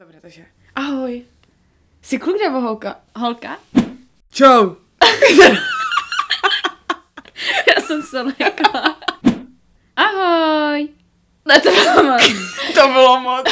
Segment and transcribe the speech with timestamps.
[0.00, 1.24] Dobře, takže ahoj.
[2.02, 3.00] Jsi kluk nebo holka?
[3.16, 3.58] Holka?
[4.30, 4.74] Čau.
[7.76, 8.98] Já jsem se lekla.
[9.96, 10.88] Ahoj.
[11.48, 12.22] Ne, to bylo moc.
[12.74, 13.46] To bylo moc.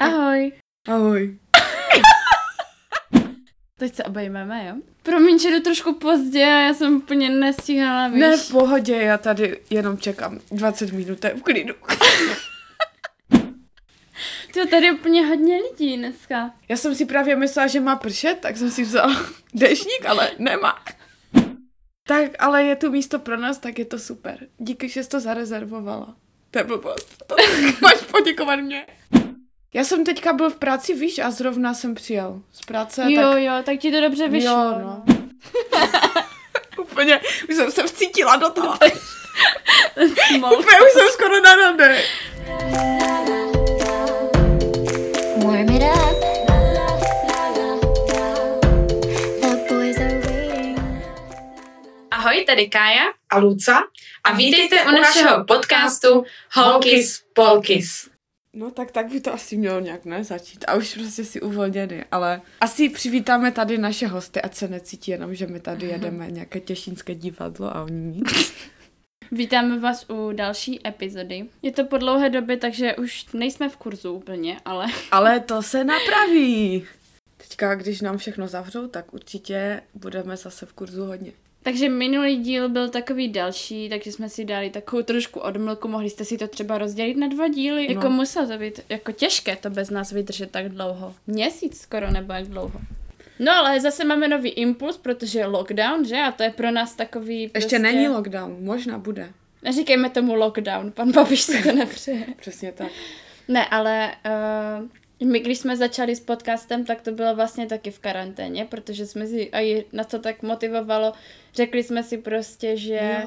[0.00, 0.52] Ahoj.
[0.88, 1.38] Ahoj.
[3.78, 4.74] Teď se obejmeme, jo?
[5.02, 8.20] Promiň, že jdu trošku pozdě a já jsem úplně nestihala, víš?
[8.20, 11.74] Ne, v pohodě, já tady jenom čekám 20 minut, to je v klidu.
[14.54, 16.50] To tady je úplně hodně lidí dneska.
[16.68, 20.78] Já jsem si právě myslela, že má pršet, tak jsem si vzala dešník, ale nemá.
[22.08, 24.38] Tak, ale je tu místo pro nás, tak je to super.
[24.58, 26.16] Díky, že jsi to zarezervovala.
[26.50, 27.22] To je blbost.
[27.26, 27.36] To
[27.82, 28.86] máš poděkovat mě.
[29.74, 33.04] Já jsem teďka byl v práci, víš, a zrovna jsem přijel z práce.
[33.08, 33.42] jo, tak...
[33.42, 34.50] jo, tak ti to dobře vyšlo.
[34.50, 35.04] Jo, no.
[36.82, 38.78] Úplně, už jsem se vcítila do toho.
[40.36, 42.02] Úplně už jsem skoro na rande.
[52.10, 53.80] Ahoj, tady Kája A Luca?
[54.24, 58.08] a vítejte u našeho podcastu Holkis Polkis.
[58.52, 60.64] No tak tak by to asi mělo nějak ne začít.
[60.68, 65.34] A už prostě si uvolněný, ale asi přivítáme tady naše hosty, ať se necítí jenom,
[65.34, 68.52] že my tady jedeme nějaké těšínské divadlo a oni nic.
[69.34, 71.44] Vítáme vás u další epizody.
[71.62, 75.84] Je to po dlouhé době, takže už nejsme v kurzu úplně, ale Ale to se
[75.84, 76.84] napraví.
[77.36, 81.32] Teďka, když nám všechno zavřou, tak určitě budeme zase v kurzu hodně.
[81.62, 86.24] Takže minulý díl byl takový další, takže jsme si dali takovou trošku odmlku, mohli jste
[86.24, 87.94] si to třeba rozdělit na dva díly, No.
[87.94, 91.14] jako muselo to být jako těžké to bez nás vydržet tak dlouho.
[91.26, 92.80] Měsíc skoro nebo jak dlouho.
[93.42, 96.16] No ale zase máme nový impuls, protože je lockdown, že?
[96.16, 97.78] A to je pro nás takový Ještě prostě...
[97.78, 99.32] není lockdown, možná bude.
[99.62, 102.26] Neříkejme tomu lockdown, pan Babiš si to nepřeje.
[102.36, 102.88] Přesně tak.
[103.48, 104.12] Ne, ale
[105.20, 109.06] uh, my, když jsme začali s podcastem, tak to bylo vlastně taky v karanténě, protože
[109.06, 111.12] jsme si, a na to tak motivovalo,
[111.54, 113.22] řekli jsme si prostě, že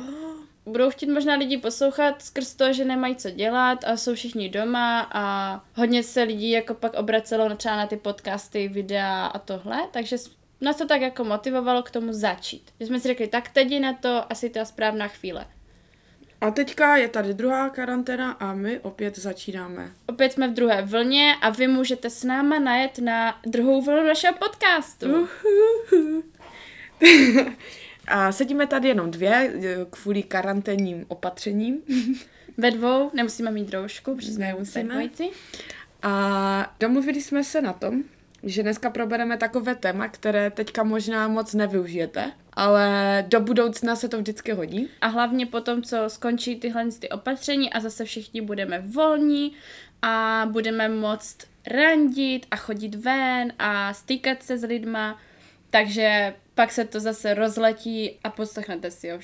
[0.65, 5.09] budou chtít možná lidi poslouchat skrz to, že nemají co dělat a jsou všichni doma
[5.13, 10.17] a hodně se lidí jako pak obracelo třeba na ty podcasty, videa a tohle, takže
[10.61, 12.71] nás to tak jako motivovalo k tomu začít.
[12.79, 15.45] Že jsme si řekli, tak teď je na to asi ta správná chvíle.
[16.41, 19.91] A teďka je tady druhá karanténa a my opět začínáme.
[20.05, 24.33] Opět jsme v druhé vlně a vy můžete s náma najet na druhou vlnu našeho
[24.33, 25.27] podcastu.
[28.07, 31.81] A sedíme tady jenom dvě eh, kvůli karanténním opatřením.
[32.57, 35.29] Ve dvou, nemusíme mít roušku, protože jsme dvojici.
[36.01, 38.03] A domluvili jsme se na tom,
[38.43, 44.17] že dneska probereme takové téma, které teďka možná moc nevyužijete, ale do budoucna se to
[44.17, 44.89] vždycky hodí.
[45.01, 49.51] A hlavně potom, co skončí tyhle ty opatření a zase všichni budeme volní
[50.01, 55.19] a budeme moct randit a chodit ven a stýkat se s lidma,
[55.69, 59.19] takže pak se to zase rozletí a poslechnete si ho.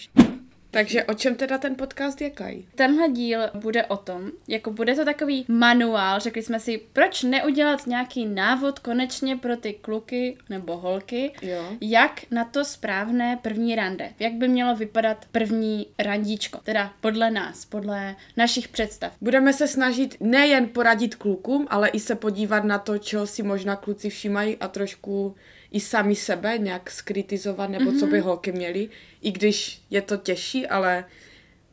[0.73, 2.63] Takže o čem teda ten podcast je, Kaj?
[2.75, 7.87] Tenhle díl bude o tom, jako bude to takový manuál, řekli jsme si, proč neudělat
[7.87, 11.63] nějaký návod konečně pro ty kluky nebo holky, Jo.
[11.81, 17.65] jak na to správné první rande, jak by mělo vypadat první randíčko, teda podle nás,
[17.65, 19.13] podle našich představ.
[19.21, 23.75] Budeme se snažit nejen poradit klukům, ale i se podívat na to, čeho si možná
[23.75, 25.35] kluci všímají a trošku
[25.71, 27.99] i sami sebe nějak skritizovat, nebo mm-hmm.
[27.99, 28.89] co by holky měly,
[29.21, 31.05] i když je to těžší, ale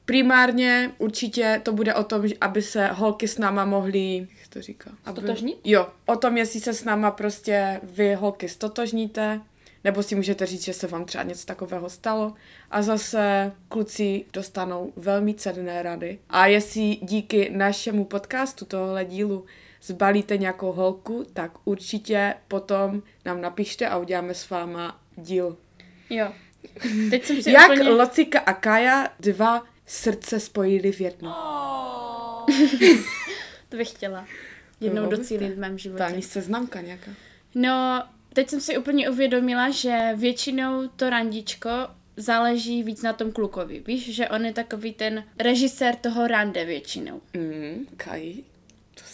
[0.05, 4.91] primárně určitě to bude o tom, aby se holky s náma mohly, jak to říká?
[5.05, 5.59] Aby, Stotožnit?
[5.65, 9.41] Jo, o tom, jestli se s náma prostě vy holky stotožníte,
[9.85, 12.35] nebo si můžete říct, že se vám třeba něco takového stalo.
[12.71, 16.19] A zase kluci dostanou velmi cenné rady.
[16.31, 19.45] A jestli díky našemu podcastu tohle dílu
[19.83, 25.57] zbalíte nějakou holku, tak určitě potom nám napište a uděláme s váma díl.
[26.11, 26.33] Jo.
[27.11, 27.91] Teď jsem si Jak úplně...
[27.91, 31.37] Locika a Kaja dva srdce spojili v jedno.
[33.69, 34.27] To bych chtěla
[34.81, 36.05] jednou by docílit v mém životě.
[36.05, 37.11] Tání seznamka nějaká.
[37.55, 38.03] No,
[38.33, 41.71] teď jsem si úplně uvědomila, že většinou to randičko
[42.17, 43.83] záleží víc na tom klukovi.
[43.87, 47.21] Víš, že on je takový ten režisér toho rande většinou.
[47.35, 48.35] Mm, Kaj,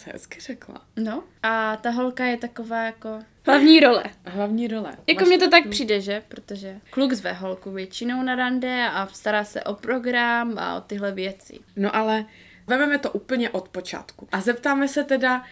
[0.05, 0.81] to se hezky řekla.
[0.95, 1.23] No.
[1.43, 4.03] A ta holka je taková jako hlavní role.
[4.25, 4.97] Hlavní role.
[5.07, 6.23] Jako Máš- mně to tak přijde, že?
[6.27, 11.11] Protože kluk zve holku většinou na rande a stará se o program a o tyhle
[11.11, 11.59] věci.
[11.75, 12.25] No ale
[12.67, 14.27] vezmeme to úplně od počátku.
[14.31, 15.43] A zeptáme se teda,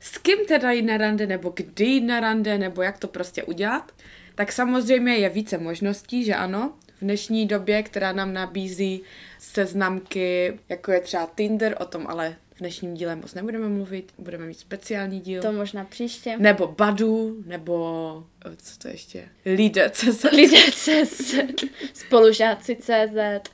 [0.00, 3.42] s kým teda jít na rande, nebo kdy jít na rande, nebo jak to prostě
[3.42, 3.92] udělat.
[4.34, 6.72] Tak samozřejmě je více možností, že ano.
[6.96, 9.02] V dnešní době, která nám nabízí
[9.38, 14.58] seznamky, jako je třeba Tinder, o tom ale dnešním díle moc nebudeme mluvit, budeme mít
[14.58, 15.42] speciální díl.
[15.42, 16.36] To možná příště.
[16.38, 19.28] Nebo Badu, nebo eh, co to ještě?
[19.46, 20.28] Lidé, se...
[20.28, 21.34] Lidé CZ,
[21.92, 23.50] spolužáci CZ,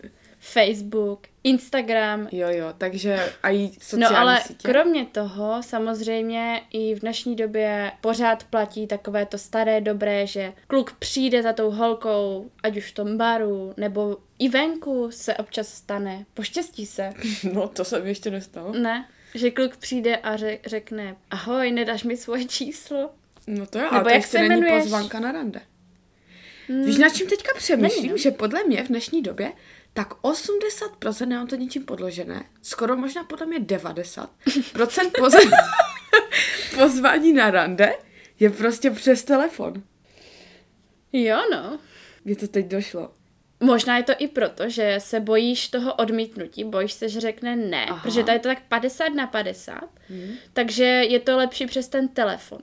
[0.53, 2.29] Facebook, Instagram.
[2.33, 4.69] Jo, jo, takže a i sociální No ale sítě.
[4.69, 10.93] kromě toho samozřejmě i v dnešní době pořád platí takové to staré dobré, že kluk
[10.99, 16.27] přijde za tou holkou, ať už v tom baru, nebo i venku se občas stane.
[16.35, 17.13] Poštěstí se.
[17.53, 18.73] No, to se mi ještě nestalo.
[18.73, 19.09] Ne?
[19.35, 23.11] Že kluk přijde a řek, řekne, ahoj, nedáš mi svoje číslo?
[23.47, 25.61] No to jo, Nebo ale to jak ještě se není pozvánka na rande.
[26.85, 28.03] Víš, nad čím teďka přemýšlím?
[28.03, 28.17] Není, no.
[28.17, 29.53] že podle mě v dnešní době
[29.97, 34.29] tak 80%, nemám to ničím podložené, skoro možná podle mě 90%
[35.19, 35.35] poz...
[36.79, 37.95] pozvání na rande
[38.41, 39.83] je prostě přes telefon.
[41.13, 41.79] Jo, no.
[42.25, 43.11] Mně to teď došlo.
[43.61, 47.85] Možná je to i proto, že se bojíš toho odmítnutí, bojíš se, že řekne ne,
[47.85, 47.93] Aha.
[47.93, 48.03] Aha.
[48.03, 50.35] protože tady je to tak 50 na 50, hmm.
[50.53, 52.61] takže je to lepší přes ten telefon.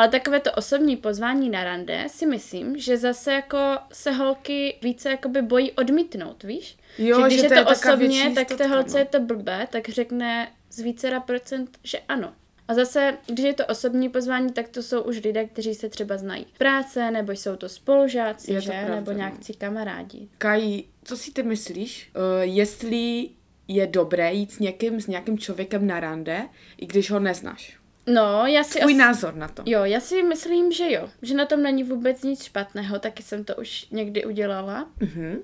[0.00, 3.58] Ale takové to osobní pozvání na rande si myslím, že zase jako
[3.92, 6.78] se holky více jakoby bojí odmítnout, víš?
[6.98, 8.98] Jo, že když že je to to, je taková osobně, tak té holce no.
[8.98, 12.32] je to blbé, tak řekne z vícera procent, že ano.
[12.68, 16.16] A zase, když je to osobní pozvání, tak to jsou už lidé, kteří se třeba
[16.16, 18.70] znají práce, nebo jsou to spolužáci, Je to že?
[18.70, 19.16] pravda, nebo no.
[19.18, 20.28] nějakcí kamarádi.
[20.38, 22.10] Kají, co si ty myslíš?
[22.16, 23.28] Uh, jestli
[23.68, 27.79] je dobré jít s někým, s nějakým člověkem na rande, i když ho neznáš?
[28.06, 28.78] No, já si...
[28.78, 29.62] Tvůj as- názor na to.
[29.66, 31.10] Jo, já si myslím, že jo.
[31.22, 34.88] Že na tom není vůbec nic špatného, taky jsem to už někdy udělala.
[35.00, 35.38] Mhm.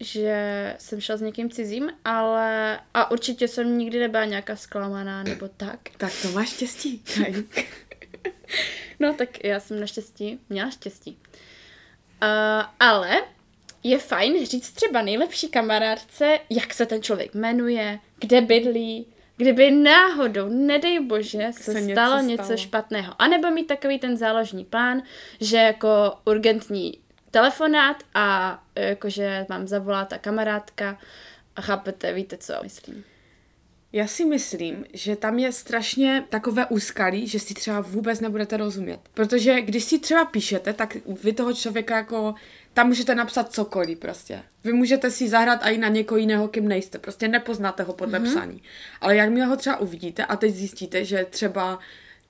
[0.00, 2.80] Že jsem šla s někým cizím, ale...
[2.94, 5.78] A určitě jsem nikdy nebyla nějaká zklamaná nebo tak.
[5.96, 7.02] Tak to máš štěstí.
[8.98, 11.18] No, tak já jsem naštěstí měla štěstí.
[12.22, 13.22] Uh, ale
[13.82, 19.06] je fajn říct třeba nejlepší kamarádce, jak se ten člověk jmenuje, kde bydlí,
[19.36, 22.56] kdyby náhodou, nedej bože, se, Se něco stalo něco stalo.
[22.58, 23.14] špatného.
[23.18, 25.02] A nebo mít takový ten záložní plán,
[25.40, 26.98] že jako urgentní
[27.30, 30.98] telefonát a jakože mám zavolat ta kamarádka
[31.56, 33.04] a chápete, víte co myslím.
[33.94, 39.00] Já si myslím, že tam je strašně takové úskalí, že si třeba vůbec nebudete rozumět.
[39.14, 42.34] Protože když si třeba píšete, tak vy toho člověka jako,
[42.72, 44.42] tam můžete napsat cokoliv prostě.
[44.64, 46.98] Vy můžete si zahrát i na někoho jiného, kým nejste.
[46.98, 48.30] Prostě nepoznáte ho podle mm-hmm.
[48.30, 48.62] psaní.
[49.00, 51.78] Ale jakmile ho třeba uvidíte a teď zjistíte, že třeba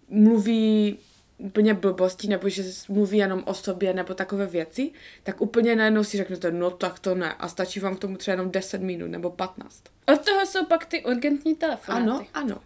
[0.09, 0.99] mluví
[1.39, 4.91] úplně blbostí, nebo že mluví jenom o sobě, nebo takové věci,
[5.23, 7.35] tak úplně najednou si řeknete, no tak to ne.
[7.35, 9.83] A stačí vám k tomu třeba jenom 10 minut nebo 15.
[10.07, 12.03] Od toho jsou pak ty urgentní telefonáty.
[12.03, 12.61] Ano, ano.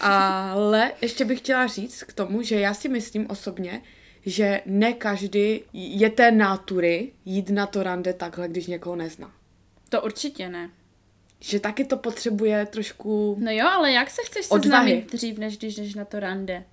[0.00, 3.82] Ale ještě bych chtěla říct k tomu, že já si myslím osobně,
[4.26, 9.32] že ne každý je té nátury jít na to rande takhle, když někoho nezná.
[9.88, 10.70] To určitě ne.
[11.40, 13.36] Že taky to potřebuje trošku...
[13.40, 14.90] No jo, ale jak se chceš Odvahy.
[14.90, 16.64] seznámit dřív, než když jdeš na to rande?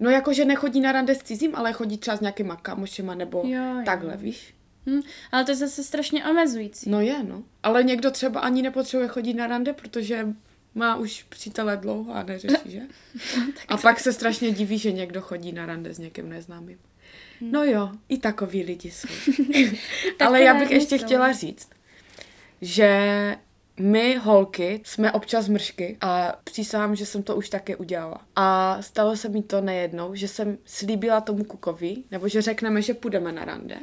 [0.00, 3.42] No jako, že nechodí na rande s cizím, ale chodí třeba s nějakýma kamošema nebo
[3.46, 3.82] Jo, jo.
[3.84, 4.54] takhle, víš?
[4.86, 5.00] Hm,
[5.32, 6.90] ale to je zase strašně omezující.
[6.90, 7.42] No je, no.
[7.62, 10.26] Ale někdo třeba ani nepotřebuje chodit na rande, protože
[10.76, 12.80] má už přítele dlouho a neřeší, že?
[13.68, 16.78] a pak se strašně diví, že někdo chodí na rande s někým neznámým.
[17.40, 19.08] No jo, i takový lidi jsou.
[20.20, 21.04] Ale já bych ještě jsou.
[21.04, 21.70] chtěla říct,
[22.60, 23.36] že
[23.80, 28.20] my holky jsme občas mršky a přísahám, že jsem to už taky udělala.
[28.36, 32.94] A stalo se mi to nejednou, že jsem slíbila tomu kukovi, nebo že řekneme, že
[32.94, 33.76] půjdeme na rande.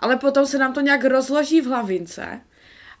[0.00, 2.40] Ale potom se nám to nějak rozloží v hlavince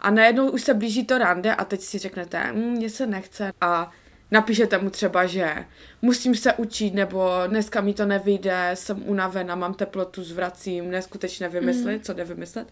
[0.00, 3.52] a najednou už se blíží to rande a teď si řeknete, "Mm, mně se nechce
[3.60, 3.90] a
[4.30, 5.64] napíšete mu třeba, že
[6.02, 11.96] musím se učit, nebo dneska mi to nevyjde, jsem unavená, mám teplotu, zvracím, neskutečně vymyslet,
[11.96, 12.00] mm.
[12.02, 12.68] co jde vymyslet.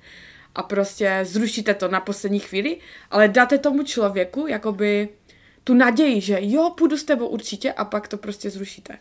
[0.54, 2.78] A prostě zrušíte to na poslední chvíli,
[3.11, 5.08] ale dáte tomu člověku jakoby
[5.64, 8.99] tu naději, že jo, půjdu s tebou určitě a pak to prostě zrušíte.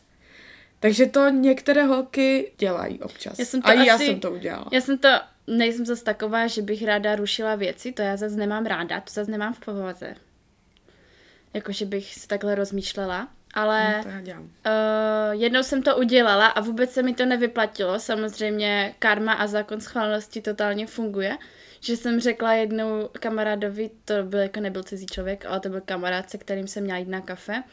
[0.80, 3.40] Takže to některé holky dělají občas.
[3.40, 4.66] Já jsem to a i já asi- jsem to udělala.
[4.72, 5.08] Já jsem to,
[5.48, 9.32] nejsem zase taková, že bych ráda rušila věci, to já zase nemám ráda, to zase
[9.32, 10.16] nemám v povaze.
[11.54, 16.62] Jako, že bych si takhle rozmýšlela, ale No, to uh, jednou jsem to udělala a
[16.62, 18.00] vůbec se mi to nevyplatilo.
[18.00, 21.38] Samozřejmě karma a zákon schválnosti totálně funguje.
[21.80, 26.30] Že jsem řekla jednou kamarádovi, to byl jako nebyl cizí člověk, ale to byl kamarád,
[26.30, 27.64] se kterým jsem měla jít na kafe.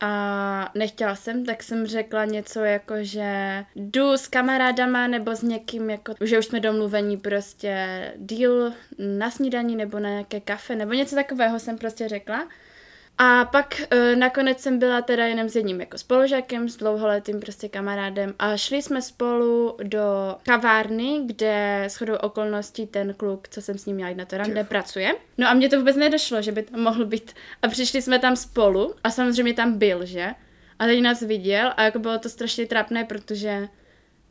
[0.00, 5.90] A nechtěla jsem, tak jsem řekla něco jako, že jdu s kamarádama nebo s někým,
[5.90, 11.14] jako, že už jsme domluvení prostě deal na snídaní nebo na nějaké kafe, nebo něco
[11.14, 12.48] takového jsem prostě řekla.
[13.22, 17.68] A pak e, nakonec jsem byla teda jenom s jedním jako spolužákem, s dlouholetým prostě
[17.68, 23.86] kamarádem a šli jsme spolu do kavárny, kde shodou okolností ten kluk, co jsem s
[23.86, 25.14] ním měla jít na to rande, pracuje.
[25.38, 27.32] No a mně to vůbec nedošlo, že by to mohl být.
[27.62, 30.30] A přišli jsme tam spolu a samozřejmě tam byl, že?
[30.78, 33.68] A teď nás viděl a jako bylo to strašně trapné, protože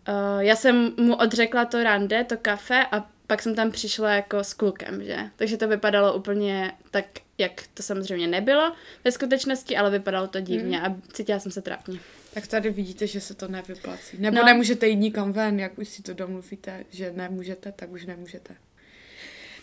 [0.08, 4.44] uh, já jsem mu odřekla to rande, to kafe a pak jsem tam přišla jako
[4.44, 5.18] s klukem, že?
[5.36, 7.06] Takže to vypadalo úplně tak,
[7.38, 12.00] jak to samozřejmě nebylo ve skutečnosti, ale vypadalo to divně a cítila jsem se trapně.
[12.34, 14.18] Tak tady vidíte, že se to nevyplací.
[14.20, 14.42] Nebo No.
[14.42, 14.46] no.
[14.46, 18.56] nemůžete jít nikam ven, jak už si to domluvíte, že nemůžete, tak už nemůžete.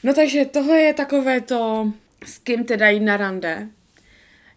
[0.02, 1.92] No takže tohle je takové to,
[2.24, 3.68] s kým teda jít na rande.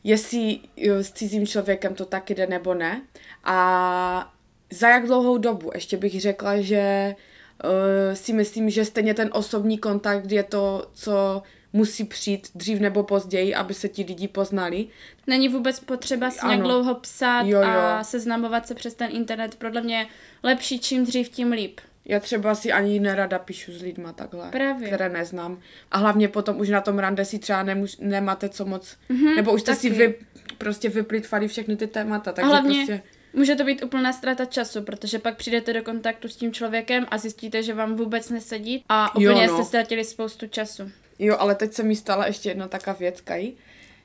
[0.04, 3.02] Jestli jo, s cizím člověkem to tak jde nebo ne.
[3.44, 4.34] A
[4.72, 5.72] za jak dlouhou dobu?
[5.74, 7.16] Ještě bych řekla, že
[7.64, 7.70] uh,
[8.14, 13.56] si myslím, že stejně ten osobní kontakt je to, co musí přijít dřív nebo později,
[13.56, 14.88] aby se ti lidi poznali.
[15.28, 18.04] Není vůbec potřeba si nějak dlouho psát Jo, a jo.
[18.04, 19.56] seznamovat se přes ten internet.
[19.56, 20.08] Podle mě
[20.44, 21.80] lepší čím dřív, tím líp.
[22.06, 24.88] Já třeba si ani nerada píšu s lidma takhle, Právě.
[24.88, 25.60] které neznám.
[25.92, 29.54] A hlavně potom už na tom rande si třeba nemuž, nemáte co moc, mm-hmm, nebo
[29.54, 30.08] už jste si taky.
[30.08, 30.16] vy,
[30.58, 33.02] prostě vyplýtvali všechny ty témata, A takže hlavně prostě...
[33.34, 37.18] může to být úplná ztráta času, protože pak přijdete do kontaktu s tím člověkem a
[37.18, 39.54] zjistíte, že vám vůbec nesedí a Jo, úplně no.
[39.54, 40.92] jste ztratili spoustu času.
[41.20, 43.52] Jo, ale teď se mi stala ještě jedna taková věc, Kaj,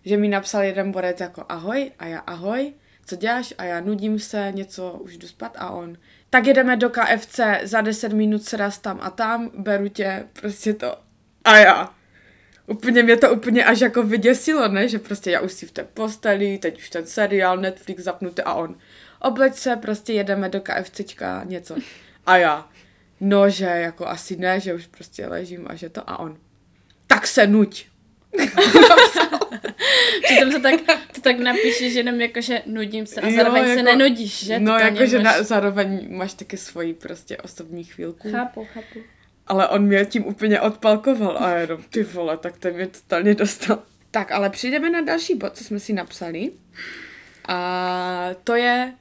[0.05, 2.73] že mi napsal jeden borec jako ahoj a já ahoj,
[3.07, 3.55] co děláš?
[3.59, 5.97] A já nudím se, něco, už jdu spát a on.
[6.31, 10.75] Tak jedeme do KFC, za 10 minut se raz tam a tam, beru tě, prostě
[10.75, 10.97] to.
[11.45, 11.95] A já.
[12.67, 14.89] Úplně mě to úplně až jako vyděsilo, ne?
[14.89, 18.55] Že prostě já už si v té posteli, teď už ten seriál, Netflix zapnutý a
[18.55, 18.77] on.
[19.25, 21.77] Obleč se, prostě jedeme do KFCčka, něco.
[22.27, 22.69] A já.
[23.21, 26.37] No, že jako asi ne, že už prostě ležím a že to a on.
[27.07, 27.87] Tak se nuď.
[30.25, 30.75] Přitom to tak,
[31.15, 34.59] to tak napíšeš jenom jako, že nudím se a Jo, zároveň se jako- nenudíš, že?
[34.61, 38.31] No, Totálně jakože máš- na, zároveň máš taky svoji prostě osobní chvílku.
[38.33, 38.99] Chápu, chápu.
[39.47, 43.35] Ale on mě tím úplně odpalkoval a já jenom, ty vole, tak ten mě totálně
[43.35, 43.83] dostal.
[44.11, 46.51] Tak, ale přijdeme na další bod, co jsme si napsali.
[47.49, 48.93] A to je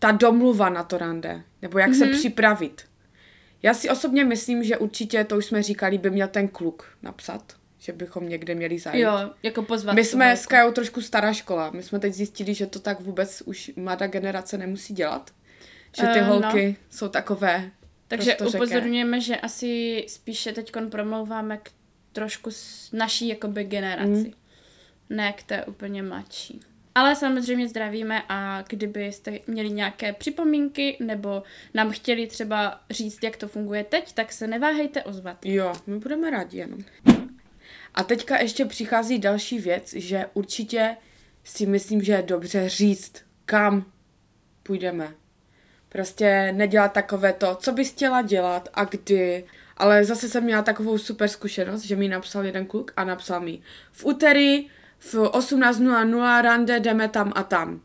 [0.00, 1.98] ta domluva na to rande, nebo jak mm-hmm.
[1.98, 2.82] se připravit.
[3.62, 7.56] Já si osobně myslím, že určitě, to už jsme říkali, by měl ten kluk napsat,
[7.78, 9.02] že bychom někde měli zajít.
[9.02, 11.70] Jo, jako pozvat My jsme s Kajou trošku stará škola.
[11.70, 15.30] My jsme teď zjistili, že to tak vůbec už mladá generace nemusí dělat.
[16.00, 16.26] Že ty no.
[16.26, 17.70] holky jsou takové
[18.10, 21.70] Takže upozorňujeme, že asi spíše teď promlouváme k
[22.12, 24.10] trošku s naší jakoby generaci.
[24.10, 24.32] Mm.
[25.10, 26.60] Ne k té úplně mladší.
[26.94, 31.42] Ale samozřejmě zdravíme a kdybyste měli nějaké připomínky nebo
[31.74, 35.46] nám chtěli třeba říct, jak to funguje teď, tak se neváhejte ozvat.
[35.46, 36.78] Jo, my budeme rádi jenom.
[37.94, 40.96] A teďka ještě přichází další věc, že určitě
[41.44, 43.12] si myslím, že je dobře říct,
[43.44, 43.92] kam
[44.62, 45.14] půjdeme.
[45.88, 49.44] Prostě nedělat takové to, co bys chtěla dělat a kdy.
[49.76, 53.58] Ale zase jsem měla takovou super zkušenost, že mi napsal jeden kluk a napsal mi
[53.92, 54.68] v úterý
[55.00, 57.80] v 18.00 rande jdeme tam a tam.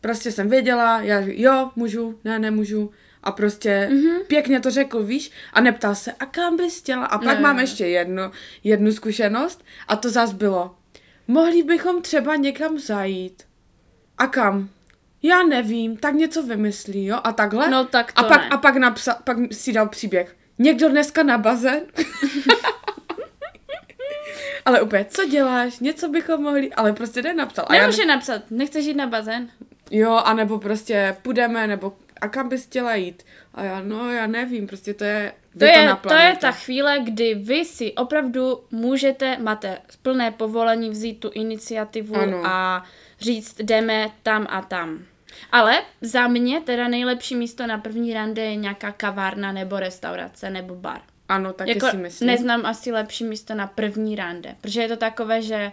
[0.00, 2.90] Prostě jsem věděla, já jo, můžu, ne, nemůžu.
[3.22, 4.24] A prostě mm-hmm.
[4.26, 7.06] pěkně to řekl, víš, a neptal se, a kam bys chtěla?
[7.06, 7.40] A pak Ne.
[7.40, 8.22] mám ještě jednu,
[8.64, 10.74] jednu zkušenost a to zas bylo.
[11.28, 13.42] Mohli bychom třeba někam zajít.
[14.18, 14.68] A kam?
[15.22, 17.18] Já nevím, tak něco vymyslí, jo?
[17.24, 17.70] A takhle?
[17.70, 18.48] No tak a to pak, ne.
[18.48, 20.36] a pak, napsal, pak si dal příběh.
[20.58, 21.82] Někdo dneska na bazén?
[24.64, 25.78] ale úplně, co děláš?
[25.78, 27.64] Něco bychom mohli, ale prostě nenapsal.
[27.68, 29.48] A já, Nemůže napsat, nechceš jít na bazén?
[29.90, 33.22] jo, anebo prostě půjdeme, nebo a kam bys chtěla jít?
[33.54, 35.32] A já, no, já nevím, prostě to je...
[35.58, 41.20] To je, to je ta chvíle, kdy vy si opravdu můžete, máte plné povolení vzít
[41.20, 42.42] tu iniciativu Ano.
[42.44, 42.84] a
[43.20, 45.04] říct, jdeme tam a tam.
[45.52, 50.74] Ale za mě teda nejlepší místo na první rande je nějaká kavárna nebo restaurace nebo
[50.74, 51.00] bar.
[51.32, 52.26] Ano, taky jako si myslím.
[52.26, 55.72] neznám asi lepší místo na první rande, protože je to takové, že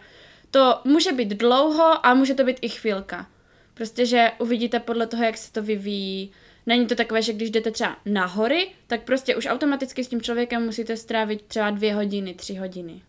[0.52, 3.28] to může být dlouho a může to být i chvilka.
[3.74, 6.32] Prostě, že uvidíte podle toho, jak se to vyvíjí.
[6.66, 10.22] Není to takové, že když jdete třeba na hory, tak prostě už automaticky s tím
[10.22, 13.02] člověkem musíte strávit třeba dvě hodiny, tři hodiny.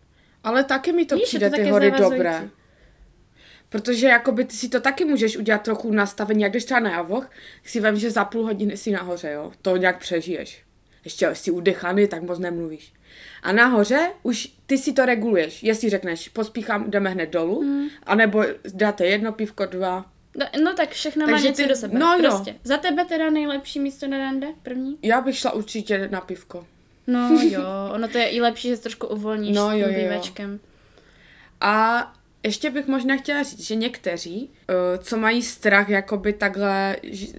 [0.44, 2.16] Ale taky mi to Víš, přijde to ty hory zavazující.
[2.16, 2.48] dobré.
[3.68, 7.30] Protože jakoby ty si to taky můžeš udělat trochu nastavení, jak když třeba na javoch,
[7.64, 9.52] si vem, že za půl hodiny si nahoře, jo.
[9.62, 10.62] To nějak přežiješ.
[11.04, 12.92] Ještě jsi udechaný, tak moc nemluvíš.
[13.42, 15.62] A nahoře už ty si to reguluješ.
[15.62, 17.88] Jestli řekneš, pospíchám, jdeme hned dolů, Hmm.
[18.06, 20.04] anebo dáte jedno pivko, dva.
[20.38, 21.98] No, no tak všechno má něco ty- do sebe.
[21.98, 22.20] no jo.
[22.22, 22.54] prostě.
[22.64, 24.46] Za tebe teda nejlepší místo na rande?
[24.62, 24.98] První?
[25.02, 26.66] Já bych šla určitě na pivko.
[27.06, 27.60] No jo,
[27.94, 30.00] ono to je i lepší, že se trošku uvolníš No s tím jo, jo, jo.
[30.02, 30.60] bývačkem.
[31.60, 36.96] A Ještě bych možná chtěla říct, že někteří, uh, co mají strach jakoby takhle,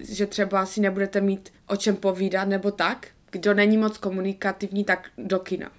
[0.08, 5.08] že třeba si nebudete mít o čem povídat nebo tak, kdo není moc komunikativní, tak
[5.18, 5.70] do kina.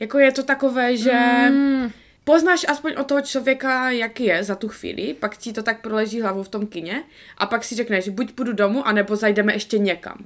[0.00, 1.12] Jako je to takové, že
[1.50, 1.90] Mm,
[2.24, 6.20] poznáš aspoň o toho člověka, jak je za tu chvíli, pak ti to tak proleží
[6.20, 7.02] hlavou v tom kině
[7.38, 10.18] a pak si řekneš, buď půjdu domů, anebo zajdeme ještě někam.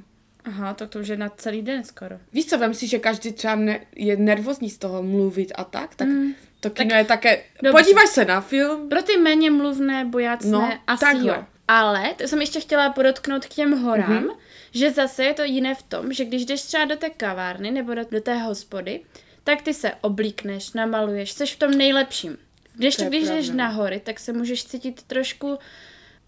[0.45, 2.17] aha, tak to už je na celý den skoro.
[2.33, 5.95] Víš co, vem si, že každý třeba ne, je nervózní z toho mluvit a tak,
[5.95, 6.33] tak Mm.
[6.61, 7.43] to kino je také...
[7.63, 7.83] dobře.
[7.83, 11.29] Podíváš se na film, Pro ty méně mluvné, bojácné, No, asi takhle.
[11.29, 11.45] jo.
[11.75, 14.25] Ale to jsem ještě chtěla podotknout k těm horám, Mhm.
[14.29, 14.37] mm-hmm.
[14.75, 17.95] že zase je to jiné v tom, že když jdeš třeba do té kavárny nebo
[17.95, 19.01] do, do té hospody,
[19.45, 22.39] tak ty se oblíkneš, namaluješ, jsi v tom nejlepším.
[22.75, 25.59] Když To když jdeš na hory, tak se můžeš cítit trošku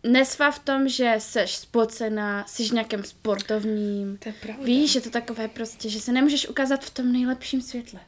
[0.03, 4.17] nesva v tom, že seš spocená, jsi v nějakém sportovním.
[4.23, 4.65] To je pravda.
[4.65, 8.01] Víš, že to takové prostě, že se nemůžeš ukázat v tom nejlepším světle.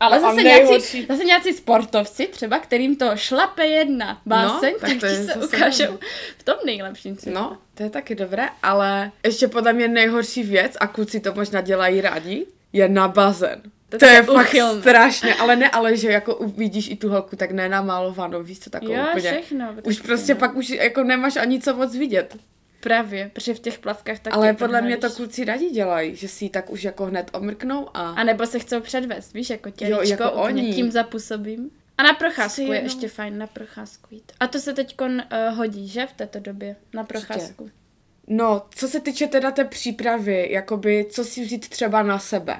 [0.00, 4.78] Ale No a zase nějací, zase nějací sportovci, třeba kterým to šlape jedna báseň, No,
[4.88, 5.98] tak tak ti se ukážou
[6.38, 7.42] v tom nejlepším světle.
[7.42, 11.60] No, to je taky dobré, ale ještě podle mě nejhorší věc, a kluci to možná
[11.60, 13.62] dělají rádi, je na bazén.
[13.88, 17.08] To To, je je také fakt strašně, ale ne, ale že jako uvidíš i tu
[17.08, 19.30] holku tak nenamalovanou, víš co, takovou Jo, úplně.
[19.32, 19.74] všechno.
[19.82, 20.40] Už prostě, no.
[20.40, 22.36] pak už jako nemáš ani co moc vidět.
[22.80, 26.44] Právě, protože v těch plavkách taky ale podle mě to kluci rádi dělají, že si
[26.44, 28.10] ji tak už jako hned omrknou a...
[28.10, 30.74] A nebo se chcou předvést, víš, jako těličko, jako jako oni.
[30.74, 31.70] tím zapůsobím.
[31.98, 34.32] A na procházku je jenom- ještě fajn, na procházku jít.
[34.40, 35.16] A to se teď uh,
[35.56, 37.70] hodí, že, v této době, na procházku.
[38.26, 42.56] No, co se týče teda té přípravy, jakoby co si vzít třeba na sebe,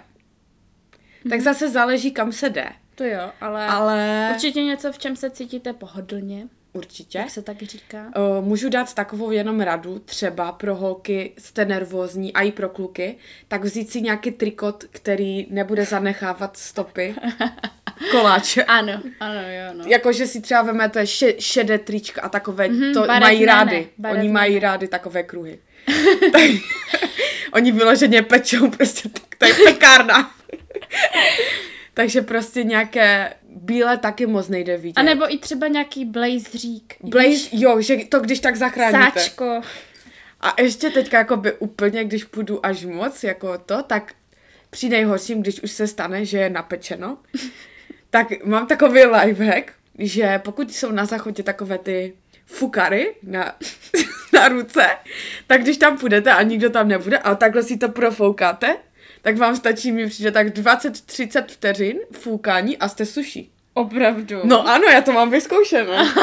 [1.24, 1.30] Mhm.
[1.30, 2.66] tak zase záleží, kam se jde.
[2.94, 6.48] To jo, ale, Ale určitě něco, v čem se cítíte pohodlně,
[6.78, 7.18] určitě.
[7.18, 8.06] jak se tak říká.
[8.38, 13.16] Uh, můžu dát takovou jenom radu, třeba pro holky jste nervózní a i pro kluky,
[13.48, 17.14] tak vzít si nějaký trikot, který nebude zanechávat stopy
[18.10, 18.64] koláče.
[18.64, 19.84] Ano, ano, jo, no.
[19.86, 23.88] Jakože si třeba vemete še, šedé trička a takové, Mhm, to barevné mají rády.
[23.98, 25.58] barevné Oni mají rády takové kruhy.
[26.32, 26.42] tak,
[27.52, 30.34] oni vyloženě pečou, prostě tak, to je pekárna.
[31.94, 35.00] Takže prostě nějaké bílé taky moc nejde vidět.
[35.00, 36.94] A nebo i třeba nějaký blazřík.
[37.00, 39.20] Blaze, jo, že to když tak zachráníte.
[39.20, 39.60] Sáčko.
[40.40, 44.12] A ještě teďka jakoby úplně, když půjdu až moc, jako to, tak
[44.70, 47.18] při nejhorším, když už se stane, že je napečeno,
[48.10, 52.12] tak mám takový lifehack, že pokud jsou na záchodě takové ty
[52.46, 53.54] fukary na,
[54.32, 54.86] na ruce,
[55.46, 58.76] tak když tam půjdete a nikdo tam nebude, ale takhle si to profoukáte,
[59.22, 63.50] tak vám stačí mi přijde tak 20-30 vteřin fůkání a jste suší.
[63.74, 64.40] Opravdu.
[64.44, 65.92] No ano, já to mám vyzkoušeno.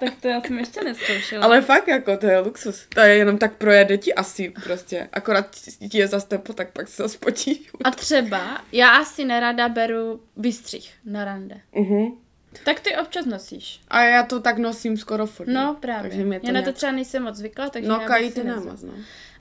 [0.00, 1.44] Tak to já jsem ještě neskoušela.
[1.44, 2.86] Ale fakt jako, to je luxus.
[2.94, 5.08] To je jenom tak projede ti asi prostě.
[5.12, 5.56] Akorát
[5.90, 7.70] ti je zas teplo, tak pak se spotíš.
[7.84, 11.60] A třeba, já asi nerada beru vystřih na rande.
[11.74, 12.16] Uh-huh.
[12.64, 13.80] Tak ty občas nosíš.
[13.88, 15.48] A já to tak nosím skoro furt.
[15.48, 16.10] No právě.
[16.10, 18.82] Takže mě to já na to třeba nejsem moc zvykla, takže No kají ty nemaz,
[18.82, 18.92] no.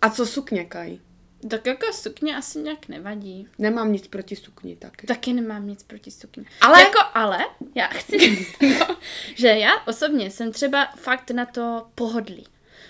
[0.01, 1.01] A co sukně kají?
[1.49, 3.47] Tak jako sukně asi nějak nevadí.
[3.59, 5.07] Nemám nic proti sukni taky.
[5.07, 6.45] Taky nemám nic proti sukni.
[6.61, 7.39] Ale- Jako ale,
[7.75, 8.55] já chci říct,
[9.35, 12.47] že já osobně jsem třeba fakt na to pohodlí.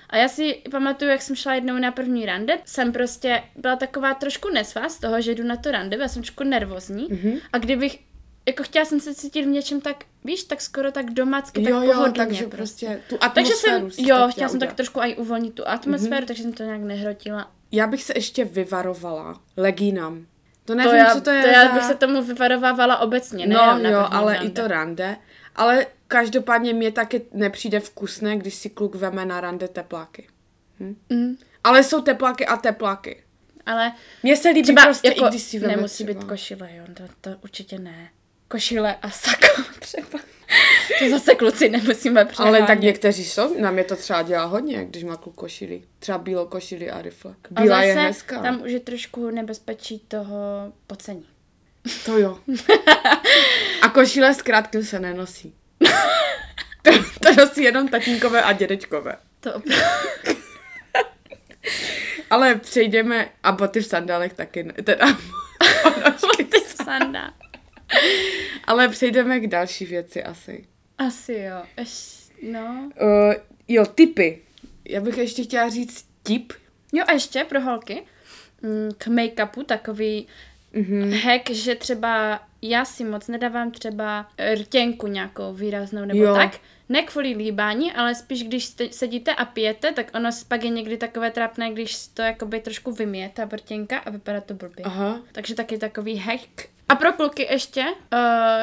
[0.10, 4.14] A já si pamatuju, jak jsem šla jednou na první rande, jsem prostě byla taková
[4.14, 7.08] trošku nesvá z toho, že jdu na to rande, byla jsem trošku nervózní.
[7.12, 7.38] Mhm.
[7.54, 8.00] A kdybych,
[8.48, 11.82] jako chtěla jsem se cítit v něčem tak, víš, tak skoro tak domácky, tak Jo,
[11.82, 15.16] jo, pohodlně takže prostě tu Takže jsem, atmosféru jo, chtěla chtěla jsem tak trošku i
[15.16, 17.52] uvolnit tu atmosféru, takže jsem to nějak nehrotila.
[17.76, 20.26] Já bych se ještě vyvarovala legínám.
[20.66, 21.74] To To nevím, já, co to je to já za...
[21.74, 24.48] bych se tomu vyvarovávala obecně, ne No na jo, ale rande.
[24.48, 25.18] i to rande.
[25.56, 30.28] Ale každopádně mě taky nepřijde vkusné, když si kluk veme na rande tepláky.
[31.10, 33.24] Mm, Ale jsou tepláky a tepláky.
[33.66, 33.92] ale
[34.24, 36.20] Mně se líbí třeba prostě, jako i když si veme nemusí třeba.
[36.20, 38.10] být košile, jo, to, to určitě ne.
[38.54, 40.20] Košile a sako třeba.
[41.00, 42.56] To zase kluci nemusíme přehánět.
[42.60, 45.84] Ale tak někteří jsou, nám je to třeba dělá hodně, když má kluk košili.
[46.00, 47.38] Třeba bílou košili a riflek.
[47.56, 48.42] A Bílá zase je hezká.
[48.42, 50.38] tam už je trošku nebezpečí toho
[50.88, 51.26] pocení.
[52.06, 52.40] To jo.
[53.82, 55.56] A košile s krátkým se nenosí.
[56.82, 59.16] to, to nosí jenom tatínkové a dědečkové.
[59.40, 59.62] To.
[62.30, 65.18] Ale přejdeme, a boty v sandálech taky ne, teda,
[65.84, 66.44] ponožky.
[66.44, 67.34] Ty sanda.
[68.64, 70.66] ale přejdeme k další věci asi.
[70.98, 71.64] Asi jo.
[71.78, 72.92] Eš, no.
[73.02, 73.34] Uh,
[73.68, 74.42] jo, typy.
[74.86, 76.54] Já bych ještě chtěla říct tip.
[76.94, 78.04] Jo a ještě pro holky
[78.62, 80.28] mm, k make-upu takový
[80.74, 81.22] mm-hmm.
[81.22, 86.36] hack, že třeba já si moc nedávám třeba rtěnku nějakou výraznou nebo Jo.
[86.36, 86.60] tak.
[86.90, 90.98] Ne kvůli líbání, ale spíš když jste, sedíte a pijete, tak ono pak je někdy
[90.98, 94.86] takové trápné, když to jakoby trošku vyměje ta vrtěnka a vypadá to blbě.
[94.86, 95.22] Aha.
[95.32, 96.73] Takže taky takový hack.
[96.94, 98.20] A pro kluky ještě, uh,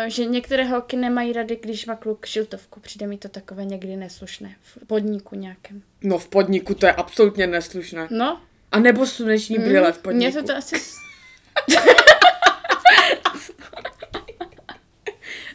[0.07, 2.81] že některé holky nemají rady, když má kluk šiltovku.
[2.81, 5.83] Přijde mi to takové někdy neslušné v podniku nějakém.
[6.03, 8.09] No v podniku to je absolutně neslušné.
[8.11, 8.41] No,
[8.73, 10.33] A nebo sluneční brýle v mně podniku.
[10.33, 10.77] se to asi...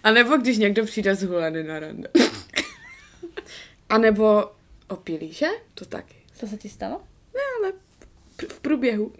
[0.03, 2.09] A nebo když někdo přijde z huleny na rande.
[3.89, 4.51] A nebo
[4.87, 5.47] opilí, že?
[5.73, 6.15] To taky.
[6.35, 7.01] Co se ti stalo?
[7.33, 7.73] Ne, ale
[8.49, 9.13] v průběhu.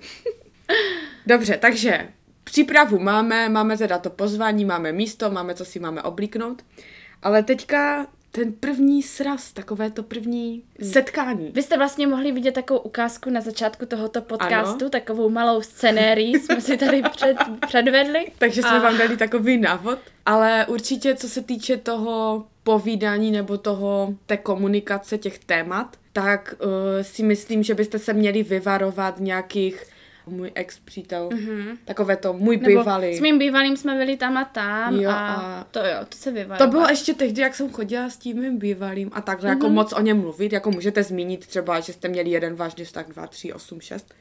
[1.26, 2.08] Dobře, takže
[2.46, 6.62] přípravu máme, máme teda to pozvání, máme místo, máme, co si máme oblíknout.
[7.22, 11.52] Ale teďka ten první sraz, takové to první setkání.
[11.54, 14.90] Vy jste vlastně mohli vidět takovou ukázku na začátku tohoto podcastu, Ano.
[14.90, 18.32] takovou malou scenérii jsme si tady před, předvedli.
[18.38, 23.58] Takže jsme A- vám dali takový návod, ale určitě co se týče toho povídání nebo
[23.58, 26.70] toho, té komunikace těch témat, tak uh,
[27.02, 29.84] si myslím, že byste se měli vyvarovat nějakých
[30.28, 31.78] můj ex přítel, mm-hmm.
[31.86, 32.66] takové to můj Mhm.
[32.66, 33.18] Nebo bývalý.
[33.18, 36.32] s mým bývalým jsme byli tam a tam Jo, a, a- to jo, to se
[36.32, 36.58] vyvalo.
[36.58, 39.58] To bylo ještě tehdy, jak jsem chodila s tím mým bývalým a takhle Mhm.
[39.58, 43.08] jako moc o něm mluvit, jako můžete zmínit třeba, že jste měli jeden vážný vztah,
[43.08, 44.14] dva, tři, osm, šest.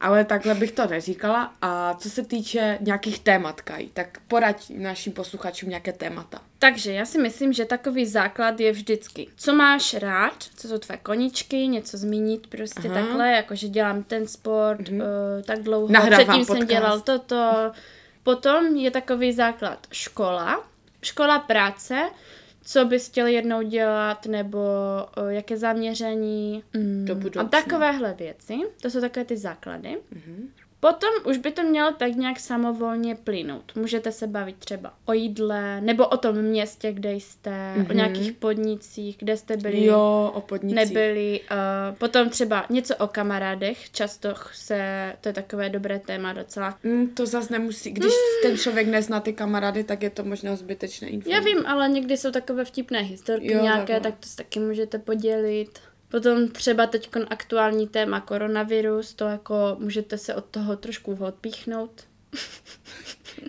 [0.00, 1.52] Ale takhle bych to neříkala.
[1.62, 6.40] A co se týče nějakých témat, Kaj, tak poraď našim posluchačům nějaké témata.
[6.58, 10.96] Takže já si myslím, že takový základ je vždycky, co máš rád, co jsou tvé
[10.96, 12.94] koničky, něco zmínit prostě Aha.
[12.94, 14.96] takhle, jako že dělám ten sport uh,
[15.44, 16.70] tak dlouho, Nahrávám předtím jsem podcast.
[16.70, 17.72] dělal toto.
[18.22, 20.64] Potom je takový základ škola,
[21.02, 22.10] škola práce,
[22.62, 24.58] co bys chtěl jednou dělat, nebo
[25.22, 27.44] uh, jaké zaměření mm, Do a budoucna.
[27.44, 28.54] takovéhle věci.
[28.82, 29.98] To jsou takové ty základy.
[30.10, 30.48] Mhm.
[30.80, 33.72] Potom už by to mělo tak nějak samovolně plynout.
[33.76, 37.90] Můžete se bavit třeba o jídle, nebo o tom městě, kde jste, mm-hmm.
[37.90, 39.84] o nějakých podnicích, kde jste byli, Mhm.
[39.84, 40.76] Jo, o podnicích.
[40.76, 41.40] nebyli.
[41.50, 46.78] Uh, potom třeba něco o kamarádech, často se, to je takové dobré téma docela.
[46.82, 48.12] Mm, to zase nemusí, když
[48.42, 51.44] ten člověk nezná ty kamarády, tak je to možná zbytečné Já informace.
[51.48, 54.00] vím, ale někdy jsou takové vtipné historky Jo, nějaké, takhle.
[54.10, 55.78] tak to se taky můžete podělit.
[56.10, 62.04] Potom třeba teď aktuální téma koronavirus, to jako můžete se od toho trošku odpíchnout.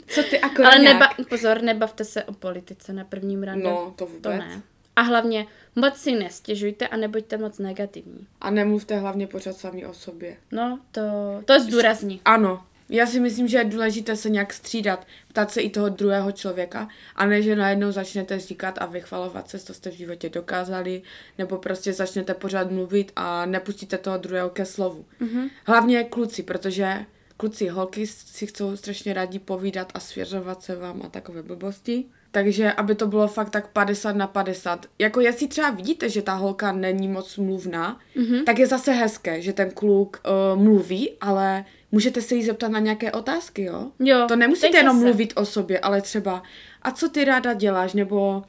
[0.07, 3.63] Co ty akorát Ale neba, pozor, nebavte se o politice na prvním rande.
[3.63, 4.21] No, to vůbec.
[4.21, 4.61] To ne.
[4.95, 8.27] A hlavně moc si nestěžujte a nebuďte moc negativní.
[8.41, 10.37] A nemluvte hlavně pořád sami o sobě.
[10.51, 11.01] No, to,
[11.45, 12.21] to zdůrazní.
[12.25, 16.31] Ano, já si myslím, že je důležité se nějak střídat, ptát se i toho druhého
[16.31, 21.01] člověka, a ne, že najednou začnete říkat a vychvalovat se, co jste v životě dokázali,
[21.37, 25.05] nebo prostě začnete pořád mluvit a nepustíte toho druhého ke slovu.
[25.21, 25.49] Mm-hmm.
[25.65, 27.05] Hlavně kluci, protože
[27.37, 32.05] kluci, holky si chcou strašně rádi povídat a svěřovat se vám a takové blbosti.
[32.31, 34.85] Takže aby to bylo fakt tak 50 na 50.
[34.99, 38.43] Jako jestli třeba vidíte, že ta holka není moc mluvná, mm-hmm.
[38.43, 42.79] tak je zase hezké, že ten kluk uh, mluví, ale můžete se jí zeptat na
[42.79, 43.91] nějaké otázky, jo?
[43.99, 45.03] Jo, To nemusíte jenom se.
[45.05, 46.43] mluvit o sobě, ale třeba,
[46.81, 48.43] a co ty ráda děláš, nebo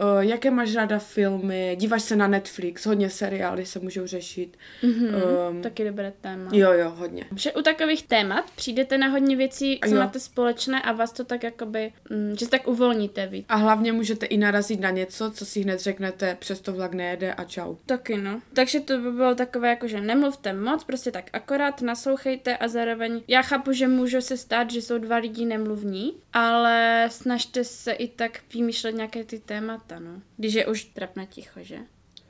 [0.00, 4.56] uh, jaké máš ráda filmy, díváš se na Netflix, hodně seriály se můžou řešit.
[4.82, 5.14] Mm-hmm.
[5.50, 6.50] Um, Taky dobré téma.
[6.52, 7.24] jo, jo, hodně.
[7.36, 10.00] Že u takových témat přijdete na hodně věcí, co Jo.
[10.00, 13.46] máte společné a vás to tak jakoby, mm, že se tak uvolníte víc.
[13.48, 17.44] A hlavně můžete i narazit na něco, co si hned řeknete, přesto vlak nejede a
[17.44, 17.74] čau.
[17.86, 18.40] Taky no.
[18.52, 23.20] Takže to by bylo takové jako, že nemluvte moc, prostě tak akorát naslouchejte a zároveň
[23.28, 28.08] já chápu, že může se stát, že jsou dva lidi nemluvní, ale snažte se i
[28.08, 30.22] tak vymýšlet nějaké ty témata, no.
[30.36, 31.78] Když je už trapné ticho, že?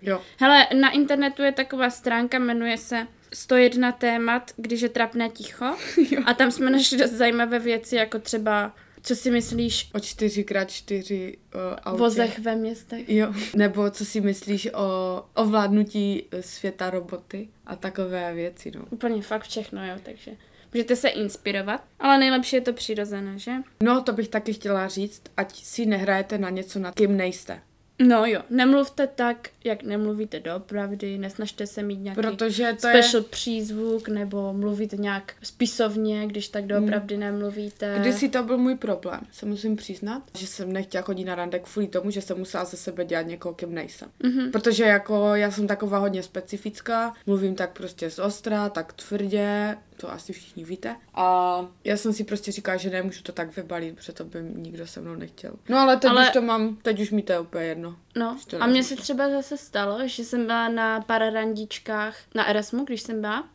[0.03, 0.21] Jo.
[0.39, 5.65] Hele, na internetu je taková stránka, jmenuje se 101 témat, když je trapné ticho.
[6.27, 11.61] a tam jsme našli dost zajímavé věci, jako třeba, co si myslíš O 4x4 uh,
[11.83, 11.99] autě.
[11.99, 13.09] vozech ve městech?
[13.09, 13.35] Jo.
[13.57, 18.85] Nebo co si myslíš o ovládnutí světa roboty a takové věci, no.
[18.91, 20.31] Úplně fakt všechno, jo, takže
[20.75, 23.53] můžete se inspirovat, ale nejlepší je to přirozené, že?
[23.83, 27.61] No, to bych taky chtěla říct, ať si nehrajete na něco, nad kým nejste.
[28.07, 33.03] No jo, nemluvte tak, jak nemluvíte doopravdy, nesnažte se mít nějaký Protože to je...
[33.03, 37.97] special přízvuk, nebo mluvit nějak spisovně, když tak doopravdy nemluvíte.
[38.01, 41.87] Kdysi to byl můj problém, se musím přiznat, že jsem nechtěla chodit na rande kvůli
[41.87, 44.09] tomu, že jsem musela ze sebe dělat někoho, kým nejsem.
[44.25, 44.51] Mm-hmm.
[44.51, 50.13] Protože jako já jsem taková hodně specifická, mluvím tak prostě z ostra, tak tvrdě, to
[50.13, 50.97] asi všichni víte.
[51.15, 54.87] A já jsem si prostě říkala, že nemůžu to tak vybalit, protože to by nikdo
[54.87, 55.55] se mnou nechtěl.
[55.69, 57.97] No ale teď Ale- už to mám, teď už mi to je úplně jedno.
[58.17, 58.85] No, a mně nevím.
[58.85, 63.49] se třeba zase stalo, že jsem byla na pararandičkách na Erasmu, když jsem byla,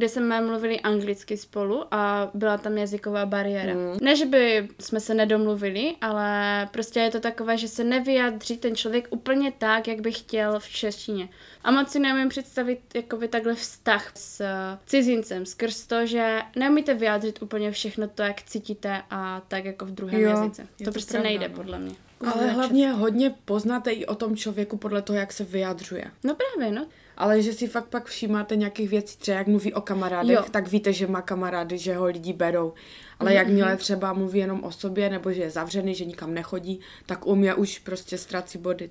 [0.00, 3.74] kde jsme mluvili anglicky spolu a byla tam jazyková bariéra.
[3.74, 3.98] Mm.
[4.00, 8.76] Ne, že by jsme se nedomluvili, ale prostě je to takové, že se nevyjádří ten
[8.76, 11.28] člověk úplně tak, jak by chtěl v češtině.
[11.64, 14.44] A moc si neumím představit jakoby takhle vztah s
[14.86, 19.90] cizincem skrz to, že neumíte vyjádřit úplně všechno to, jak cítíte a tak jako v
[19.90, 20.66] druhém Jo, jazyce.
[20.78, 21.54] To, to prostě pravda, nejde no.
[21.54, 21.94] podle mě.
[22.26, 26.04] Ale hlavně hodně poznáte i o tom člověku podle toho, jak se vyjadřuje.
[26.24, 26.86] No právě, no.
[27.16, 30.44] Ale že si fakt pak všímáte nějakých věcí, třeba jak mluví o kamarádech, Jo.
[30.50, 32.72] tak víte, že má kamarády, že ho lidi berou.
[33.18, 36.80] Ale Mhm, jakmile třeba mluví jenom o sobě, nebo že je zavřený, že nikam nechodí,
[37.06, 38.90] tak u mě už prostě ztrací body.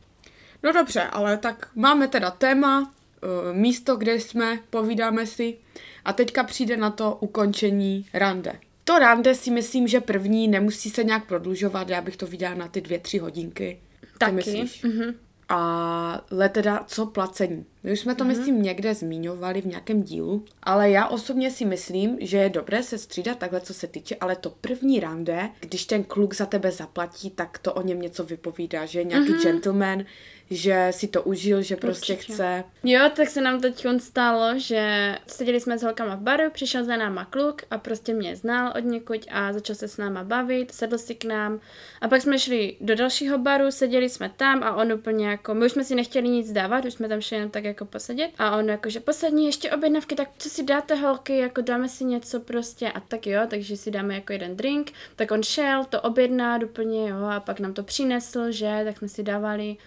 [0.63, 5.57] No dobře, ale tak máme teda téma, eh, místo, kde jsme, povídáme si
[6.05, 8.59] a teďka přijde na to ukončení rande.
[8.89, 12.67] To rande si myslím, že první nemusí se nějak prodlužovat, já bych to viděla na
[12.67, 13.79] ty dvě, tři hodinky.
[14.01, 14.31] Co Taky.
[14.31, 14.83] myslíš?
[14.83, 15.15] Mhm.
[15.49, 17.65] Ale teda co placení?
[17.83, 18.27] My už jsme to, mm-hmm.
[18.27, 22.97] myslím, někde zmiňovali v nějakém dílu, ale já osobně si myslím, že je dobré se
[22.97, 27.29] střídat takhle, co se týče, ale to první rande, když ten kluk za tebe zaplatí,
[27.29, 29.43] tak to o něm něco vypovídá, že je nějaký mm-hmm.
[29.43, 30.03] gentleman,
[30.51, 32.33] že si to užil, že prostě Určitě.
[32.33, 32.63] chce.
[32.83, 36.97] Jo, tak se nám teď stalo, že seděli jsme s holkama v baru, přišel za
[36.97, 40.97] náma kluk a prostě mě znal od někud a začal se s náma bavit, sedl
[40.97, 41.59] si k nám.
[42.01, 45.65] A pak jsme šli do dalšího baru, seděli jsme tam a on úplně jako, my
[45.65, 48.31] už jsme si nechtěli nic dávat, už jsme tam šli jen tak jako posedět.
[48.37, 52.03] A on jako, že poslední ještě objednavky, tak co si dáte holky, jako dáme si
[52.05, 52.91] něco prostě.
[52.91, 57.09] A tak jo, takže si dáme jako jeden drink, tak on šel, to objednat úplně
[57.09, 59.77] jo a pak nám to přinesl, že, tak jsme si dávali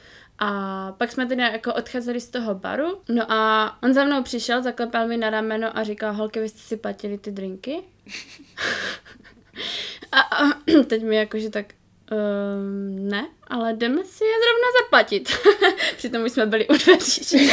[0.44, 4.62] a pak jsme teda jako odcházeli z toho baru, no a on za mnou přišel,
[4.62, 7.82] zaklepal mi na rameno a říkal, holky, vy jste si platili ty drinky?
[10.12, 10.44] a, a
[10.86, 11.66] teď mi jakože tak,
[12.12, 15.28] um, ne, ale jdeme si je zrovna zaplatit.
[15.96, 17.36] Přitom už jsme byli u dveří.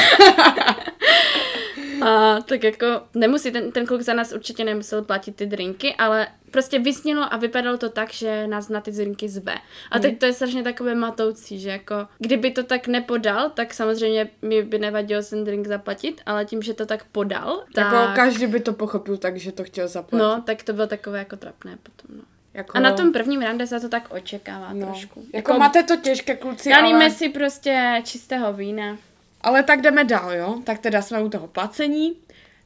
[2.10, 6.28] A tak jako nemusí, ten, ten kluk za nás určitě nemusel platit ty drinky, ale
[6.52, 9.56] prostě vysnilo a vypadalo to tak, že nás na ty drinky zve.
[9.92, 14.30] A teď to je strašně takové matoucí, že jako kdyby to tak nepodal, tak samozřejmě
[14.42, 18.48] mi by nevadilo ten drink zaplatit, ale tím, že to tak podal, tak, Jako každý
[18.48, 20.24] by to pochopil tak, že to chtěl zaplatit.
[20.24, 22.24] no, tak to bylo takové jako trapné potom, no.
[22.54, 24.86] jako, A na tom prvním rande se to tak očekává no.
[24.86, 25.26] trošku.
[25.34, 27.12] Jako, máte to těžké, kluci, Nalíme ale...
[27.12, 28.98] si prostě čistého vína.
[29.42, 30.62] Ale tak jdeme dál, jo?
[30.64, 32.16] Tak teda jsme u toho placení.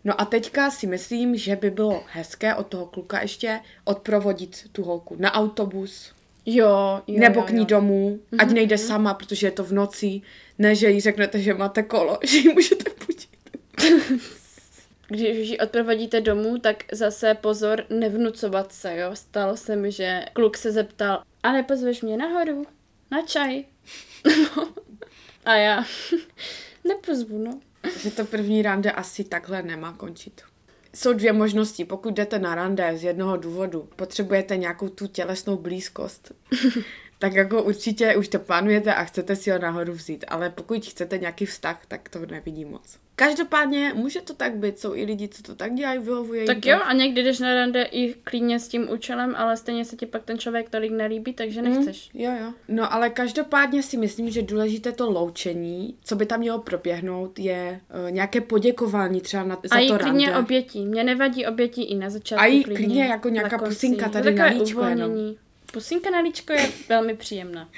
[0.03, 4.83] No a teďka si myslím, že by bylo hezké od toho kluka ještě odprovodit tu
[4.83, 6.13] holku na autobus,
[6.45, 7.65] Jo, jo, nebo jo, k ní jo.
[7.65, 10.21] domů, ať nejde sama, protože je to v noci,
[10.57, 13.29] ne, že jí řeknete, že máte kolo, že ji můžete půjčit.
[15.07, 19.09] Když ji odprovodíte domů, tak zase pozor nevnucovat se, jo.
[19.13, 22.65] Stalo se mi, že kluk se zeptal, a nepozveš mě nahoru?
[23.11, 23.63] Na čaj?
[25.45, 25.83] a já,
[26.83, 27.59] nepozvu, no.
[27.99, 30.41] Že to první rande asi takhle nemá končit.
[30.95, 31.85] Jsou dvě možnosti.
[31.85, 36.31] Pokud jdete na rande z jednoho důvodu, potřebujete nějakou tu tělesnou blízkost,
[37.23, 40.25] tak jako určitě už to plánujete a chcete si ho nahoru vzít.
[40.27, 42.97] Ale pokud chcete nějaký vztah, tak to nevidím moc.
[43.15, 46.59] Každopádně může to tak být, jsou i lidi, co to tak dělají, vyhovuje jim Tak
[46.59, 46.69] to.
[46.69, 50.05] jo, a někdy jdeš na rande i klidně s tím účelem, ale stejně se ti
[50.05, 52.09] pak ten člověk tolik nelíbí, takže nechceš.
[52.13, 52.53] Jo, jo.
[52.67, 57.79] No ale každopádně si myslím, že důležité to loučení, co by tam mělo proběhnout, je
[58.05, 60.39] uh, nějaké poděkování třeba na, za A to klidně rande.
[60.45, 60.85] obětí.
[60.85, 62.43] Mně nevadí obětí i na začátku.
[62.43, 65.11] A jí klidně, klidně jako nějaká pusinka tady na líčko jenom.
[65.73, 67.69] Pusinka na líčko je velmi příjemná.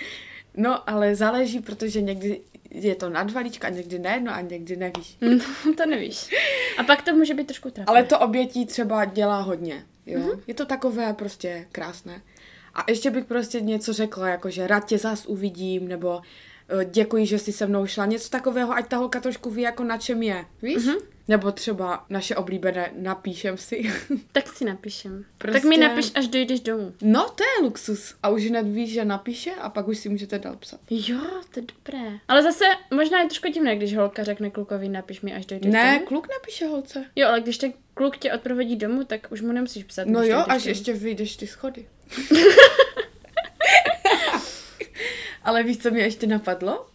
[0.58, 4.76] No, ale záleží, protože někdy je to na dva líčka, někdy ne, no a někdy
[4.76, 5.18] nevíš.
[5.66, 6.30] No, to nevíš.
[6.78, 7.86] A pak to může být trošku trapné.
[7.88, 10.20] Ale to obětí třeba dělá hodně, jo.
[10.20, 10.40] Mm-hmm.
[10.48, 12.22] Je to takové prostě krásné.
[12.74, 16.22] A ještě bych prostě něco řekla, jako že rád tě zas uvidím, nebo
[16.82, 19.84] eh, děkuji, že jsi se mnou šla, něco takového, ať ta holka trošku ví, jako
[19.84, 20.78] na čem je, víš?
[20.78, 21.15] Mm-hmm.
[21.28, 23.92] Nebo třeba naše oblíbené, napíšem si.
[24.32, 25.26] Tak si napíšem.
[25.38, 26.94] Prostě- Tak mi napiš, až dojdeš domů.
[27.02, 28.16] no, to je luxus.
[28.24, 30.80] A už hned víš, že napíše a pak už si můžete dál psat.
[30.90, 31.20] Jo,
[31.54, 32.20] to je dobré.
[32.28, 35.94] Ale zase možná je trošku divné, když holka řekne klukovi, napiš mi, až dojdeš Ne,
[35.94, 36.06] domů.
[36.06, 37.06] kluk napíše holce.
[37.16, 40.08] Jo, ale když ten kluk tě odprovodí domů, tak už mu nemusíš psát.
[40.08, 40.70] No jo, až domů.
[40.72, 41.86] ještě vyjdeš ty schody.
[45.44, 46.86] Ale víš, co mě ještě napadlo?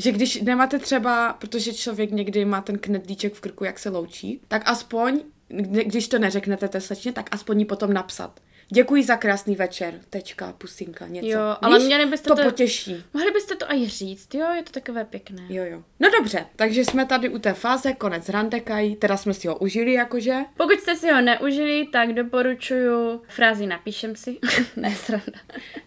[0.00, 4.40] Že když nemáte třeba, protože člověk někdy má ten knedlíček v krku, jak se loučí,
[4.48, 8.40] tak aspoň, kdy- když to neřeknete té slečně, tak aspoň jí potom napsat.
[8.72, 11.28] Děkuji za krásný večer, tečka, pusinka, něco.
[11.28, 11.86] Jo, ale Víš?
[11.86, 13.04] měli byste to, to- potěší.
[13.14, 15.42] Mohli byste to i říct, jo, je to takové pěkné.
[15.48, 15.82] Jo, jo.
[16.00, 19.92] No dobře, takže jsme tady u té fáze, konec randekají, teda jsme si ho užili
[19.92, 20.36] jakože.
[20.56, 24.38] Pokud jste si ho neužili, tak doporučuju frázi napíšem si.
[24.76, 25.38] ne, sranda.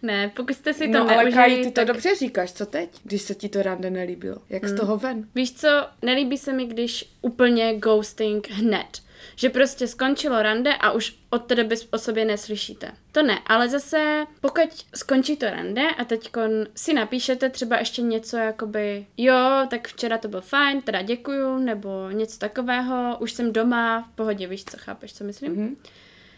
[0.02, 1.86] Ne, pokud jste si to no ale neužili, Kaj, ty to tak...
[1.86, 4.36] dobře říkáš, co teď, když se ti to rande nelíbilo?
[4.50, 5.28] Jak z toho ven?
[5.34, 5.68] Víš co,
[6.02, 9.03] nelíbí se mi, když úplně ghosting hned.
[9.36, 12.90] Že prostě skončilo rande a už od té doby o sobě neslyšíte.
[13.12, 16.30] To ne, ale zase pokud skončí to rande a teď
[16.76, 22.10] si napíšete třeba ještě něco jakoby jo, tak včera to byl fajn, teda děkuju, nebo
[22.10, 25.56] něco takového, už jsem doma, v pohodě, víš co, chápeš, co myslím?
[25.56, 25.76] Mm-hmm.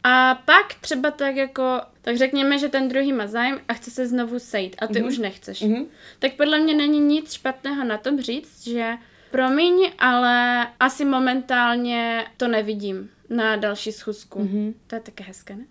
[0.09, 4.07] A pak třeba tak jako, tak řekněme, že ten druhý má zájem a chce se
[4.07, 5.07] znovu sejít a ty mm-hmm.
[5.07, 5.63] už nechceš.
[5.63, 5.87] Mm-hmm.
[6.19, 8.93] Tak podle mě není nic špatného na tom říct, že
[9.31, 14.45] promiň, ale asi momentálně to nevidím na další schůzku.
[14.45, 14.75] Mm-hmm.
[14.87, 15.65] To je také hezké, ne?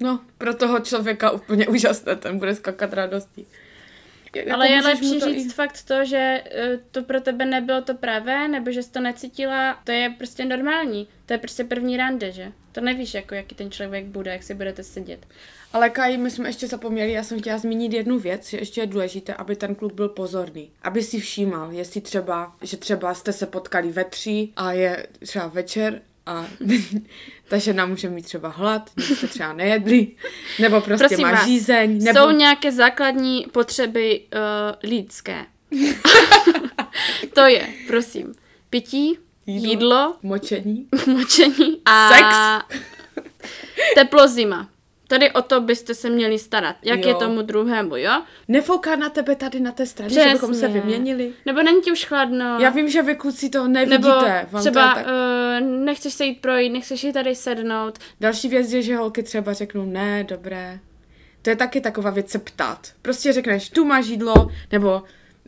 [0.00, 3.46] No, pro toho člověka úplně úžasné, ten bude skakat radostí.
[4.36, 5.54] Jako Ale je lepší říct i...
[5.54, 9.80] fakt to, že uh, to pro tebe nebylo to pravé, nebo že jsi to necítila,
[9.84, 11.08] to je prostě normální.
[11.26, 12.52] To je prostě první rande, že?
[12.72, 15.26] To nevíš, jako jaký ten člověk bude, jak si budete sedět.
[15.72, 18.86] Ale Kaj, my jsme ještě zapomněli, já jsem chtěla zmínit jednu věc, že ještě je
[18.86, 20.70] důležité, aby ten kluk byl pozorný.
[20.82, 25.46] Aby si všímal, jestli třeba, že třeba jste se potkali ve tři a je třeba
[25.46, 26.46] večer a
[27.48, 30.08] ta žena může mít třeba hlad, jste třeba nejedli,
[30.60, 32.04] nebo prostě Prosím má vás, žízeň.
[32.04, 32.18] Nebo...
[32.18, 35.46] Jsou nějaké základní potřeby uh, lidské.
[37.34, 38.34] to je, prosím,
[38.70, 42.26] pití, jídlo, jídlo močení, močení a sex,
[43.94, 44.68] teplo zima.
[45.14, 46.76] Tady o to byste se měli starat.
[46.82, 47.08] Jak jo.
[47.08, 48.22] je tomu druhému, jo?
[48.48, 50.28] Nefouká na tebe tady na té straně, Přesně.
[50.28, 51.32] že bychom se vyměnili.
[51.46, 52.58] Nebo není ti už chladno.
[52.60, 54.46] Já vím, že vy kluci to nevidíte.
[54.46, 55.06] Nebo třeba tak...
[55.06, 57.98] uh, nechceš se jít projít, nechceš si tady sednout.
[58.20, 60.78] Další věc je, že holky třeba řeknou ne, dobré.
[61.42, 62.88] To je taky taková věc se ptát.
[63.02, 65.02] Prostě řekneš, tu máš jídlo, nebo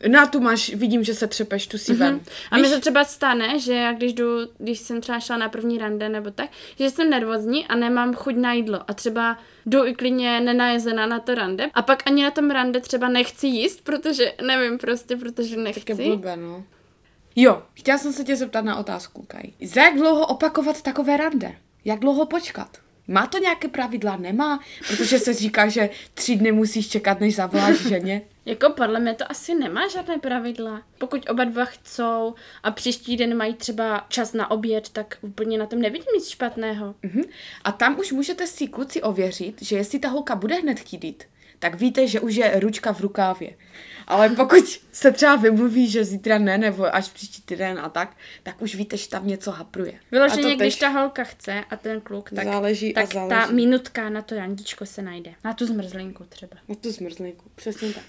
[0.07, 1.97] na tu máš, vidím, že se třepeš, tu si mm-hmm.
[1.97, 2.21] vem.
[2.51, 4.25] A mi se třeba stane, že já když jdu,
[4.57, 8.35] když jsem třeba šla na první rande nebo tak, že jsem nervózní a nemám chuť
[8.35, 12.31] na jídlo a třeba jdu i klidně nenajezená na to rande a pak ani na
[12.31, 15.85] tom rande třeba nechci jíst, protože nevím prostě, protože nechci.
[15.85, 16.63] Tak je blbé, no.
[17.35, 19.43] Jo, chtěla jsem se tě zeptat na otázku, Kaj.
[19.61, 21.55] Za jak dlouho opakovat takové rande?
[21.85, 22.77] Jak dlouho počkat?
[23.07, 24.17] Má to nějaké pravidla?
[24.17, 24.59] Nemá?
[24.87, 28.21] Protože se říká, že tři dny musíš čekat, než zavoláš ženě.
[28.45, 30.81] Jako podle mě to asi nemá žádné pravidla.
[30.97, 35.65] Pokud oba dva chcou a příští den mají třeba čas na oběd, tak úplně na
[35.65, 36.95] tom nevidím nic špatného.
[37.03, 37.25] Uh-huh.
[37.63, 41.23] A tam už můžete si kluci ověřit, že jestli ta holka bude hned chtít
[41.59, 43.53] tak víte, že už je ručka v rukávě.
[44.07, 48.61] Ale pokud se třeba vymluví, že zítra ne, nebo až příští týden a tak, tak
[48.61, 49.93] už víte, že tam něco hapruje.
[50.11, 53.29] Vyloženě, když ta holka chce a ten kluk, tak, záleží tak a záleží.
[53.29, 55.33] ta minutka na to Jandičko se najde.
[55.45, 56.57] Na tu zmrzlinku třeba.
[56.67, 58.03] Na tu zmrzlinku, přesně tak.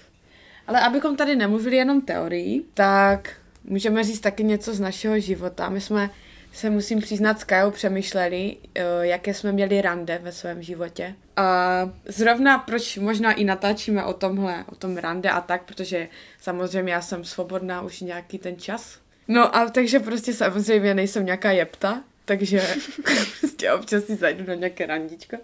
[0.67, 5.69] Ale abychom tady nemluvili jenom teorii, tak můžeme říct taky něco z našeho života.
[5.69, 6.09] My jsme
[6.53, 11.15] se musím přiznat s Kajou přemýšleli, eh, jaké jsme měli rande ve svém životě.
[11.35, 16.07] A zrovna proč možná i natáčíme o tomhle, o tom rande a tak, protože
[16.41, 18.99] samozřejmě já jsem svobodná už nějaký ten čas.
[19.27, 22.61] No a takže prostě samozřejmě nejsem nějaká jepta, takže
[23.39, 25.37] prostě občas si zajdu na nějaké randičko.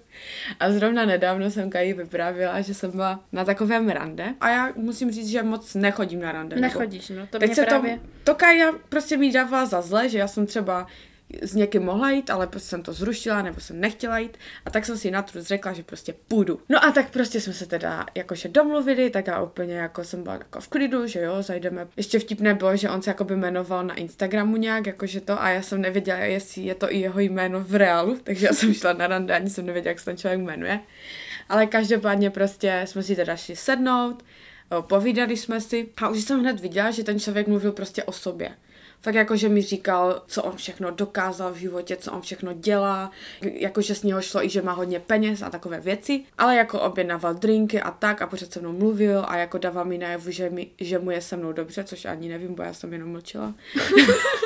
[0.59, 5.11] A zrovna nedávno jsem Kaji vyprávěla, že jsem byla na takovém rande a já musím
[5.11, 6.55] říct, že moc nechodím na rande.
[6.55, 7.95] Nechodíš, no to Teď mě se právě...
[7.95, 10.87] To, to Kaja prostě mi dává za zle, že já jsem třeba
[11.41, 14.85] s někým mohla jít, ale prostě jsem to zrušila, nebo jsem nechtěla jít a tak
[14.85, 16.59] jsem si na trus řekla, že prostě půjdu.
[16.69, 20.35] No a tak prostě jsme se teda jakože domluvili, tak já úplně jako jsem byla
[20.35, 21.87] jako v klidu, že jo, zajdeme.
[21.97, 25.61] Ještě vtipné bylo, že on se jakoby jmenoval na Instagramu nějak, jakože to a já
[25.61, 29.07] jsem nevěděla, jestli je to i jeho jméno v reálu, takže já jsem šla na
[29.07, 30.79] rande, ani jsem nevěděla, jak se ten člověk jmenuje.
[31.49, 34.23] Ale každopádně prostě jsme si teda šli sednout,
[34.81, 38.49] povídali jsme si a už jsem hned viděla, že ten člověk mluvil prostě o sobě
[39.01, 43.11] fakt jako, že mi říkal, co on všechno dokázal v životě, co on všechno dělá,
[43.41, 47.33] jakože z něho šlo i, že má hodně peněz a takové věci, ale jako objednával
[47.33, 50.67] drinky a tak a pořád se mnou mluvil a jako dával mi najevu, že, mi,
[50.79, 53.53] že mu je se mnou dobře, což ani nevím, bo já jsem jenom mlčela.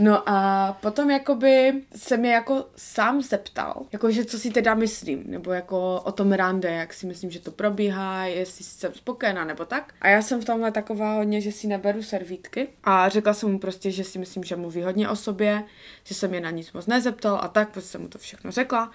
[0.00, 5.52] No a potom jakoby se mě jako sám zeptal, jakože co si teda myslím, nebo
[5.52, 9.94] jako o tom rande, jak si myslím, že to probíhá, jestli jsem spokojená nebo tak.
[10.00, 13.58] A já jsem v tomhle taková hodně, že si neberu servítky a řekla jsem mu
[13.58, 15.64] prostě, že si myslím, že mluví hodně o sobě,
[16.04, 18.90] že jsem je na nic moc nezeptal a tak, prostě jsem mu to všechno řekla.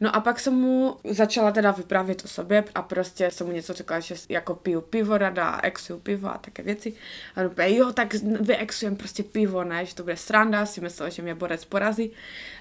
[0.00, 3.72] No a pak jsem mu začala teda vyprávět o sobě a prostě jsem mu něco
[3.72, 6.94] řekla, že jako piju pivo rada, exuju pivo a také věci.
[7.36, 11.10] A on úplně, jo, tak vyexujem prostě pivo, ne, že to bude sranda, si myslel,
[11.10, 12.10] že mě borec porazí.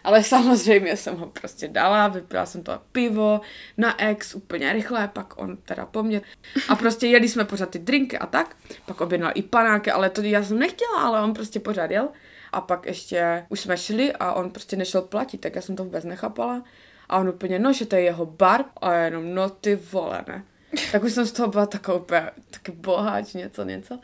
[0.03, 3.41] Ale samozřejmě jsem ho prostě dala, vypila jsem to pivo
[3.77, 6.21] na ex úplně rychle, pak on teda po mně.
[6.69, 10.21] A prostě jeli jsme pořád ty drinky a tak, pak objednal i panáky, ale to
[10.21, 12.09] já jsem nechtěla, ale on prostě pořád jel.
[12.51, 15.83] A pak ještě už jsme šli a on prostě nešel platit, tak já jsem to
[15.83, 16.63] vůbec nechápala.
[17.09, 18.65] A on úplně, no, že to je jeho bar.
[18.81, 20.43] A jenom, no ty vole, ne.
[20.91, 23.99] Tak už jsem z toho byla taková úplně, taky boháč, něco, něco.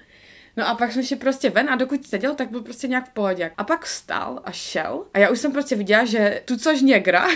[0.57, 3.13] No a pak jsme šli prostě ven a dokud seděl, tak byl prostě nějak v
[3.13, 3.51] pohodě.
[3.57, 7.27] A pak vstal a šel a já už jsem prostě viděla, že tu což něgra,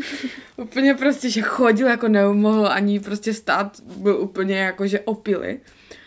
[0.56, 5.60] úplně prostě, že chodil jako neumohl ani prostě stát, byl úplně jako, že opily.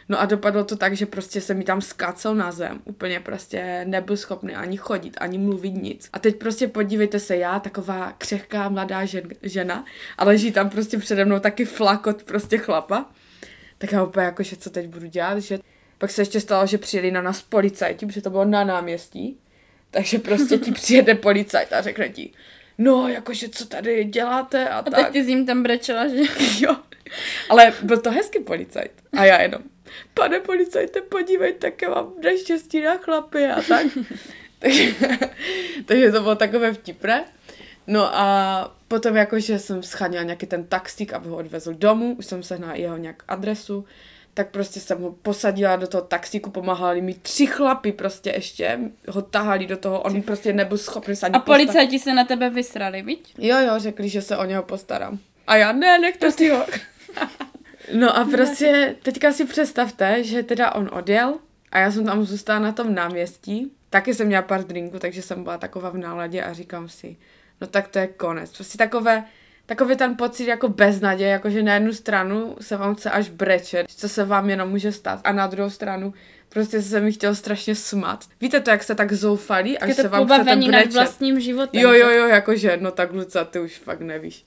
[0.09, 2.81] No a dopadlo to tak, že prostě se mi tam skácel na zem.
[2.85, 6.09] Úplně prostě nebyl schopný ani chodit, ani mluvit nic.
[6.13, 9.85] A teď prostě podívejte se, já, taková křehká mladá žen, žena,
[10.17, 13.05] a leží tam prostě přede mnou taky flakot prostě chlapa.
[13.77, 15.59] Tak já úplně jako, že co teď budu dělat, že
[15.97, 19.37] pak se ještě stalo, že přijeli na nás policajti, protože to bylo na náměstí.
[19.91, 22.31] Takže prostě ti přijede policajt a řekne ti,
[22.77, 24.95] no, jakože co tady děláte a, A tak.
[24.95, 26.21] teď ty jsi jim tam brečela, že...
[26.59, 26.75] Jo.
[27.49, 28.91] Ale byl to hezký policajt.
[29.17, 29.61] A já jenom,
[30.13, 33.87] pane policajte, podívejte, jaké mám neštěstí na chlapy a tak.
[34.59, 34.95] takže,
[35.85, 37.25] takže to bylo takové vtipné.
[37.87, 42.43] No a potom jakože jsem scháněla nějaký ten taxík, aby ho odvezl domů, už jsem
[42.43, 43.85] sehnala jeho nějak adresu,
[44.33, 48.79] tak prostě jsem ho posadila do toho taxíku, pomáhali mi tři chlapy prostě ještě,
[49.09, 52.49] ho tahali do toho, on prostě nebyl schopný se ani A policajti se na tebe
[52.49, 53.33] vysrali, viď?
[53.37, 55.19] Jo, jo, řekli, že se o něho postarám.
[55.47, 56.65] A já, ne, nechte si ho.
[57.91, 61.33] No a prostě teďka si představte, že teda on odjel
[61.71, 63.71] a já jsem tam zůstala na tom náměstí.
[63.89, 67.17] Taky jsem měla pár drinků, takže jsem byla taková v náladě a říkám si,
[67.61, 68.53] no tak to je konec.
[68.55, 69.23] Prostě takové,
[69.65, 73.85] takový ten pocit jako beznaděje, jako že na jednu stranu se vám chce až brečet,
[73.95, 76.13] co se vám jenom může stát a na druhou stranu
[76.49, 78.25] prostě se mi chtěl strašně smat.
[78.41, 80.93] Víte to, jak se tak zoufalí, až Je se to vám chce pobavení nad brečet.
[80.93, 81.81] vlastním životem.
[81.81, 84.45] Jo, jo, jo, jakože, no tak Luca, ty už fakt nevíš.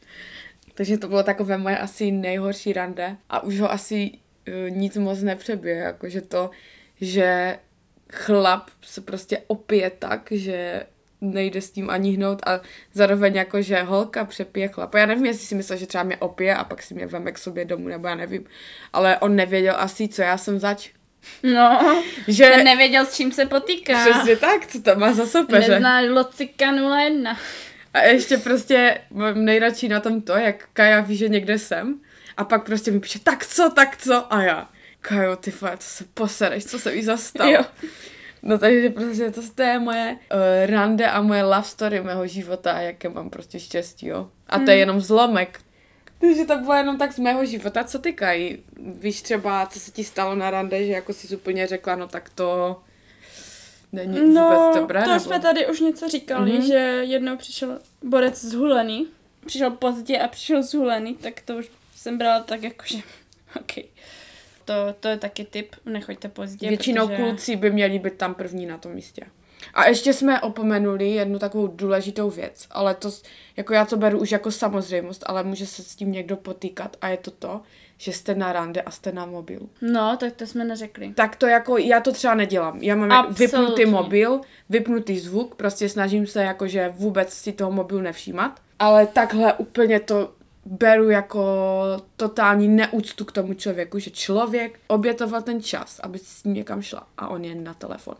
[0.76, 4.10] Takže to bylo takové moje asi nejhorší rande a už ho asi
[4.48, 6.50] uh, nic moc nepřebije, jakože to,
[7.00, 7.58] že
[8.12, 10.86] chlap se prostě opije tak, že
[11.20, 12.60] nejde s tím ani hnout a
[12.92, 14.98] zároveň jako, že holka přepije chlapa.
[14.98, 17.38] Já nevím, jestli si myslel, že třeba mě opije a pak si mě veme k
[17.38, 18.44] sobě domů, nebo já nevím.
[18.92, 20.90] Ale on nevěděl asi, co já jsem zač.
[21.42, 22.44] No, Že...
[22.44, 24.10] ten nevěděl, s čím se potýká.
[24.10, 25.68] Přesně tak, co to má za soupeře.
[25.68, 27.36] Nezná Locika 01.
[27.96, 32.00] A ještě prostě mám nejradši na tom to, jak Kaja ví, že někde jsem
[32.36, 34.68] a pak prostě mi píše, tak co, tak co a já.
[35.00, 37.50] Kajo, ty vole, co se posereš, co se jí zastalo.
[37.50, 37.64] Jo.
[38.42, 42.72] No takže prostě to, to je moje uh, rande a moje love story mého života
[42.72, 44.30] a jaké mám prostě štěstí, jo.
[44.48, 45.60] A to je jenom zlomek.
[46.20, 48.64] Takže to bylo jenom tak z mého života, co ty Kaji?
[48.76, 52.30] Víš třeba, co se ti stalo na rande, že jako jsi úplně řekla, no tak
[52.34, 52.80] to
[53.92, 55.20] není vůbec No, dobré, to nebo?
[55.20, 56.60] jsme tady už něco říkali, Mhm.
[56.60, 56.66] mm-hmm.
[56.66, 56.78] že
[57.12, 59.06] jednou přišel borec zhulený,
[59.46, 62.98] přišel pozdě a přišel zhulený, tak to už jsem brala tak jako, že
[63.60, 63.72] OK.
[64.64, 67.22] To, to je taky tip, nechoďte pozdě, Většinou protože...
[67.22, 69.22] kluci by měli být tam první na tom místě.
[69.74, 73.10] A ještě jsme opomenuli jednu takovou důležitou věc, ale to,
[73.56, 77.08] jako já to beru už jako samozřejmost, ale může se s tím někdo potýkat a
[77.08, 77.60] je to to,
[77.98, 79.70] že jste na rande a jste na mobilu.
[79.80, 81.12] No, tak to jsme neřekli.
[81.14, 82.78] Tak to jako, já to třeba nedělám.
[82.82, 83.86] Já mám jak vypnutý Absolutně.
[83.86, 84.40] mobil,
[84.70, 88.60] vypnutý zvuk, prostě snažím se jakože vůbec si toho mobilu nevšímat.
[88.78, 90.32] Ale takhle úplně to
[90.64, 91.42] beru jako
[92.16, 96.82] totální neúctu k tomu člověku, že člověk obětoval ten čas, aby si s ním někam
[96.82, 98.18] šla a on je na telefonu.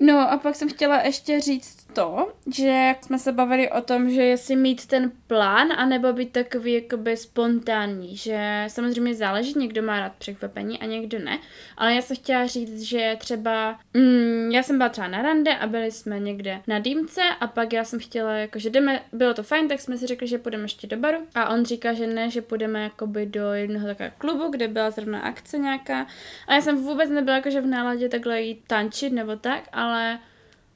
[0.00, 4.22] No a pak jsem chtěla ještě říct to, že jsme se bavili o tom, že
[4.22, 10.12] jestli mít ten plán, anebo být takový jakoby spontánní, že samozřejmě záleží, někdo má rád
[10.18, 11.38] překvapení a někdo ne,
[11.76, 15.66] ale já jsem chtěla říct, že třeba, mm, já jsem byla třeba na rande a
[15.66, 19.42] byli jsme někde na dýmce a pak já jsem chtěla, jako, že jdeme, bylo to
[19.42, 22.30] fajn, tak jsme si řekli, že půjdeme ještě do baru a on říká, že ne,
[22.30, 26.06] že půjdeme jakoby do jednoho takového klubu, kde byla zrovna akce nějaká
[26.46, 29.85] a já jsem vůbec nebyla jakože v náladě takhle jít tančit nebo tak, ale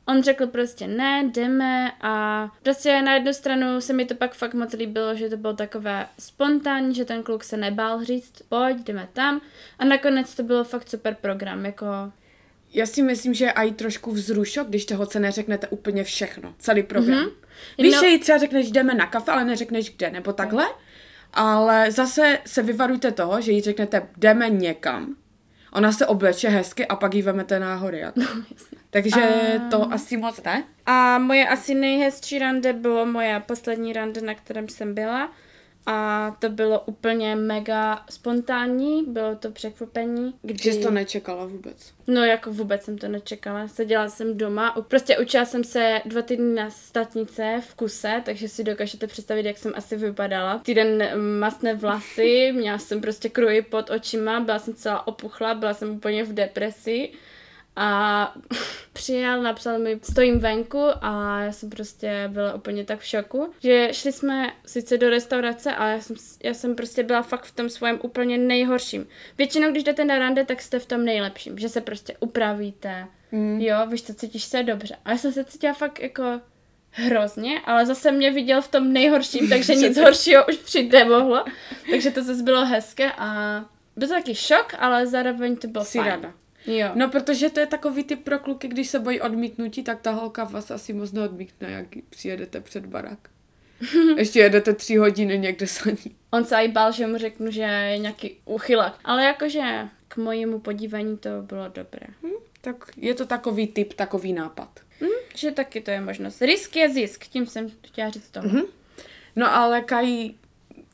[0.07, 4.55] on řekl prostě ne, jdeme a prostě na jednu stranu se mi to pak fakt
[4.55, 9.09] moc líbilo, že to bylo takové spontánní, že ten kluk se nebál říct, pojď, jdeme
[9.13, 9.41] tam
[9.79, 11.87] a nakonec to bylo fakt super program, jako
[12.75, 16.83] Já si myslím, že je i trošku vzrušok, když toho se neřeknete úplně všechno, celý
[16.83, 17.19] program.
[17.19, 17.27] Mhm.
[17.27, 17.83] Mm-hmm.
[17.83, 20.67] Víš, No- že jí třeba řekneš, jdeme na kafe, ale neřekneš kde, nebo takhle.
[21.33, 25.17] Ale zase se vyvarujte toho, že jí řeknete, jdeme někam.
[25.73, 28.05] Ona se obleče hezky a pak jí vemete náhory.
[28.05, 28.21] A to.
[28.91, 30.65] Takže A- to asi moc ne.
[30.87, 35.33] A moje asi nejhezčí rande bylo moje poslední rande, na kterém jsem byla.
[35.87, 40.35] A to bylo úplně mega spontánní, bylo to překvapení.
[40.43, 40.63] Kdy...
[40.63, 41.93] Že jsi to nečekala vůbec.
[42.07, 43.69] No jako vůbec jsem to nečekala.
[43.69, 48.65] Seděla jsem doma, prostě učila jsem se dva týdny na statnice v kuse, takže si
[48.65, 50.59] dokážete představit, jak jsem asi vypadala.
[50.59, 55.75] Týden mm, masné vlasy, měla jsem prostě kruji pod očima, byla jsem celá opuchla, byla
[55.75, 57.11] jsem úplně v depresi.
[57.77, 58.35] A
[58.93, 63.89] přijel, napsal mi, stojím venku a já jsem prostě byla úplně tak v šoku, že
[63.93, 67.69] šli jsme sice do restaurace, ale já jsem, já jsem prostě byla fakt v tom
[67.69, 69.07] svém úplně nejhorším.
[69.39, 73.61] Většinou, když jdete na rande, tak jste v tom nejlepším, že se prostě upravíte, mm.
[73.61, 74.97] jo, víš to, cítíš se dobře.
[75.05, 76.41] A já jsem se cítila fakt jako
[76.91, 81.45] hrozně, ale zase mě viděl v tom nejhorším, takže nic horšího už přijít nemohlo.
[81.91, 83.61] Takže to zase bylo hezké a
[83.97, 86.11] byl to taky šok, ale zároveň to bylo Jsi fajn.
[86.11, 86.33] rada.
[86.67, 86.89] Jo.
[86.95, 90.45] No, protože to je takový typ pro kluky, když se bojí odmítnutí, tak ta holka
[90.45, 93.19] vás asi moc neodmítne, jak přijedete před barák.
[94.17, 96.17] Ještě jedete tři hodiny někde za ní.
[96.31, 98.99] On se i bál, že mu řeknu, že je nějaký uchylak.
[99.05, 102.07] Ale jakože k mojemu podívání to bylo dobré.
[102.23, 102.29] Hm,
[102.61, 104.81] tak je to takový typ, takový nápad.
[105.01, 105.07] Hm?
[105.35, 106.43] Že taky to je možnost.
[106.43, 108.49] Risk je zisk, tím jsem chtěla říct tomu.
[108.49, 108.63] Mhm.
[109.37, 110.31] No ale Kaj,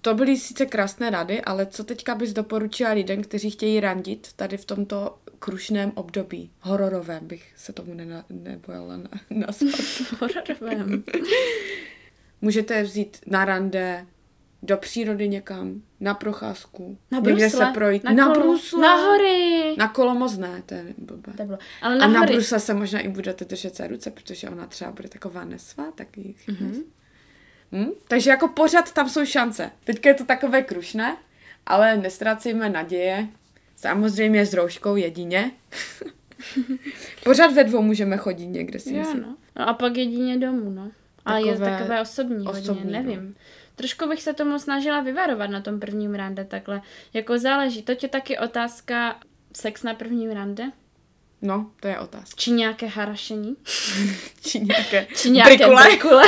[0.01, 4.57] to byly sice krásné rady, ale co teďka bys doporučila lidem, kteří chtějí randit tady
[4.57, 6.51] v tomto krušném období?
[6.61, 9.81] Hororovém bych se tomu nena, nebojala na, nazvat.
[10.21, 11.05] Hororovém.
[12.41, 14.07] Můžete vzít na rande
[14.63, 18.05] do přírody někam, na procházku, Na někde brusle, se projít.
[18.05, 18.81] na, na kolo, brusle.
[18.83, 19.75] Na hory.
[19.79, 21.33] Na kolo moc ne, to je blbé.
[21.37, 21.59] To bylo.
[21.83, 22.33] Ale A na, na hory.
[22.33, 26.17] brusle se možná i budete držet za ruce, protože ona třeba bude taková nesvá, tak
[26.17, 26.83] ji mm-hmm.
[27.73, 27.91] hm?
[28.09, 29.71] Takže jako pořád tam jsou šance.
[29.85, 31.17] Teďka je to takové krušné,
[31.67, 33.29] ale nestrácejme naděje.
[33.87, 35.51] Samozřejmě s rouškou jedině.
[37.25, 39.23] pořád ve dvou můžeme chodit někde si Jo, myslím.
[39.23, 39.37] no.
[39.57, 39.69] no.
[39.69, 40.91] a pak jedině domů, no.
[41.25, 42.91] Ale je to Takové osobní, osobní, hodně, no.
[43.03, 43.35] nevím.
[43.77, 46.83] Trošku bych se tomu snažila vyvarovat na tom prvním rande takhle.
[47.13, 47.83] Jako záleží.
[47.83, 49.17] To je taky otázka
[49.53, 50.65] sex na prvním rande?
[51.43, 52.35] No, to je otázka.
[52.37, 53.57] Či nějaké harašení?
[54.41, 55.83] Či nějaké, Či nějaké brikule.
[55.85, 56.25] brikule.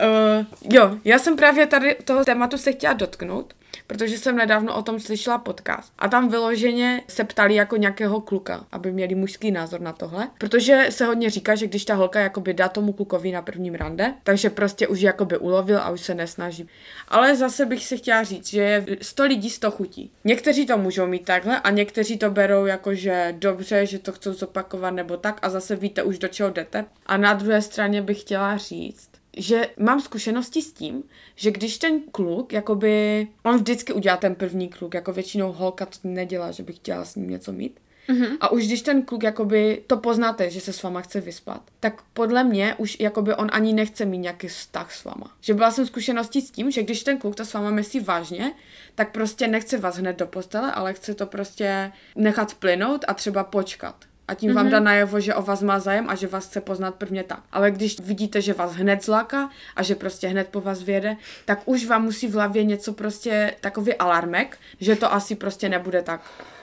[0.00, 3.54] Uh, jo, já jsem právě tady toho tématu se chtěla dotknout,
[3.86, 5.92] protože jsem nedávno o tom slyšela podcast.
[5.98, 10.28] A tam vyloženě se ptali jako nějakého kluka, aby měli mužský názor na tohle.
[10.38, 14.14] Protože se hodně říká, že když ta holka jakoby dá tomu klukovi na prvním rande,
[14.22, 16.68] takže prostě už jakoby ulovil a už se nesnaží.
[17.08, 20.10] Ale zase bych si chtěla říct, že je 100 lidí 100 chutí.
[20.24, 24.32] Někteří to můžou mít takhle a někteří to berou jako, že dobře, že to chcou
[24.32, 26.84] zopakovat nebo tak a zase víte už do čeho jdete.
[27.06, 31.02] A na druhé straně bych chtěla říct, že mám zkušenosti s tím,
[31.34, 35.98] že když ten kluk, jakoby, on vždycky udělá ten první kluk, jako většinou holka to
[36.04, 37.80] nedělá, že by chtěla s ním něco mít.
[38.08, 38.36] Mm-hmm.
[38.40, 42.02] A už když ten kluk, jakoby, to poznáte, že se s váma chce vyspat, tak
[42.02, 45.36] podle mě už, jakoby, on ani nechce mít nějaký vztah s váma.
[45.40, 48.52] Že byla jsem zkušenosti s tím, že když ten kluk to s váma myslí vážně,
[48.94, 53.44] tak prostě nechce vás hned do postele, ale chce to prostě nechat plynout a třeba
[53.44, 54.04] počkat.
[54.28, 54.54] A tím mm-hmm.
[54.54, 57.42] vám dá najevo, že o vás má zájem a že vás chce poznat prvně tak.
[57.52, 61.62] Ale když vidíte, že vás hned zláká a že prostě hned po vás věde, tak
[61.64, 66.20] už vám musí v hlavě něco prostě takový alarmek, že to asi prostě nebude tak.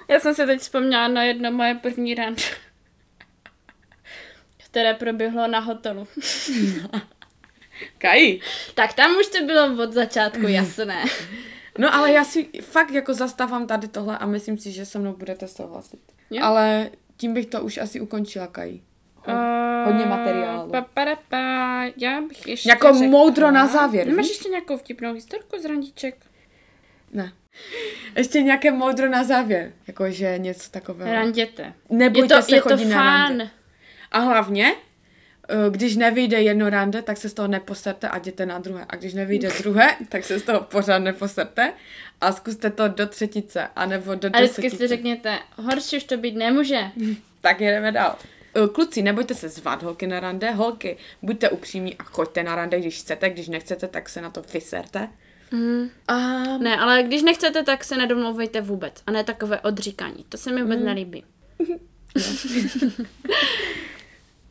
[0.08, 2.42] Já jsem se teď vzpomněla na jedno moje první rande,
[4.70, 6.08] které proběhlo na hotelu.
[7.98, 8.42] Kají.
[8.76, 11.06] tak tam už to bylo od začátku jasné.
[11.78, 15.14] No ale já si fakt jako zastávám tady tohle a myslím si, že se mnou
[15.14, 16.00] budete souhlasit.
[16.30, 16.44] Jo.
[16.44, 16.90] Ale
[17.24, 18.84] tím bych to už asi ukončila, Kají.
[19.16, 19.34] Ho-
[19.86, 20.70] Hodně materiálu.
[20.72, 21.84] Pa, pa, pa, pa.
[21.98, 26.16] Já bych ještě Jako řekla- moudro na závěr, Nemáš ještě nějakou vtipnou historku z randiček?
[27.12, 27.34] Ne.
[28.18, 29.74] Ještě nějaké moudro na závěr.
[29.88, 31.14] Jakože něco takového.
[31.14, 31.64] Randěte.
[31.90, 33.44] Je Nebojte to, se je to chodit na rande.
[33.46, 33.52] fun.
[34.12, 34.72] A hlavně,
[35.70, 38.86] když nevyjde jedno rande, tak se z toho neposerte a jděte na druhé.
[38.90, 41.74] A když nevyjde druhé, tak se z toho pořád neposerte
[42.22, 44.78] a zkuste to do třetice, anebo do A vždycky desetice.
[44.78, 46.80] si řekněte, horší už to být nemůže.
[47.42, 48.16] Tak jedeme dál.
[48.56, 50.52] Eh, Kluci, nebojte se zvat holky na rande.
[50.52, 53.30] Holky, buďte upřímní a choďte na rande, když chcete.
[53.30, 55.08] Když nechcete, tak se na to vyserte.
[55.52, 55.90] Mm.
[56.08, 56.18] A
[56.58, 58.94] Ne, ale když nechcete, tak se nedomlouvejte vůbec.
[59.08, 60.26] A ne takové odříkání.
[60.30, 61.24] To se mi vůbec nelíbí.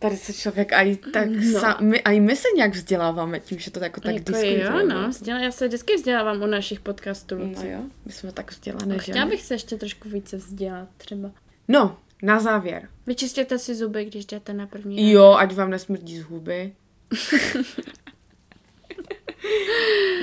[0.03, 1.53] tady se člověk aj tak No.
[1.53, 1.61] no.
[1.61, 4.83] sa, my, aj my se nějak vzděláváme tím, že to jako tak jako diskutujeme.
[4.83, 5.09] jo, no.
[5.09, 7.37] Vzděla, já se vždycky vzdělávám u našich podcastů.
[7.39, 9.31] No jo, my jsme tak vzdělané Chtěla ženy.
[9.31, 11.31] bych se ještě trošku více vzdělat třeba.
[11.69, 12.89] No, na závěr.
[13.07, 15.11] Vyčistěte si zuby, když jdete na první.
[15.11, 16.73] Jo, ať vám nesmrdí z huby.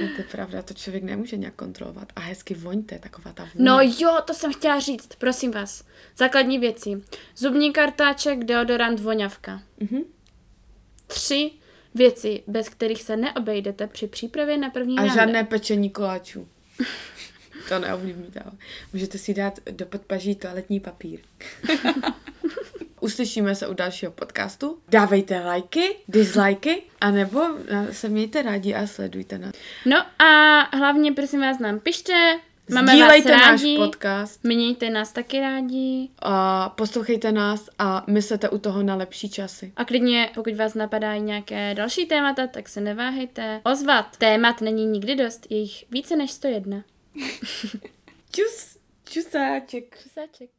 [0.02, 2.14] no, to je pravda, to člověk nemůže nějak kontrolovat.
[2.16, 3.66] A hezky voňte, taková ta vůně.
[3.66, 5.84] No jo, to jsem chtěla říct, prosím vás.
[6.18, 7.04] Základní věci.
[7.36, 9.62] Zubní kartáček, deodorant, voňavka.
[9.80, 10.02] Mhm.
[11.08, 11.52] Tři
[11.96, 15.14] věci, bez kterých se neobejdete při přípravě na první A rande.
[15.16, 16.48] žádné pečení koláčů.
[17.70, 18.54] to neovlivníte, ale
[18.94, 21.20] můžete si dát do podpaží toaletní papír.
[23.00, 24.80] Uslyšíme se u dalšího podcastu.
[24.90, 27.42] Dávejte lajky, dislajky, anebo
[27.92, 29.54] se mějte rádi a sledujte nás.
[29.86, 32.40] No a hlavně prosím vás nám pište,
[32.74, 33.78] Máme Sdílejte vás náš rádi.
[33.78, 36.10] podcast Mějte nás taky rádi.
[36.20, 39.74] a poslouchejte nás a myslete u toho na lepší časy.
[39.76, 44.18] A klidně, pokud vás napadají nějaké další témata, tak se neváhejte ozvat.
[44.18, 46.84] Témat není nikdy dost, je jich více než 101.
[48.32, 48.78] Čus,
[49.10, 49.96] čusáček.
[50.00, 50.50] Křesáček.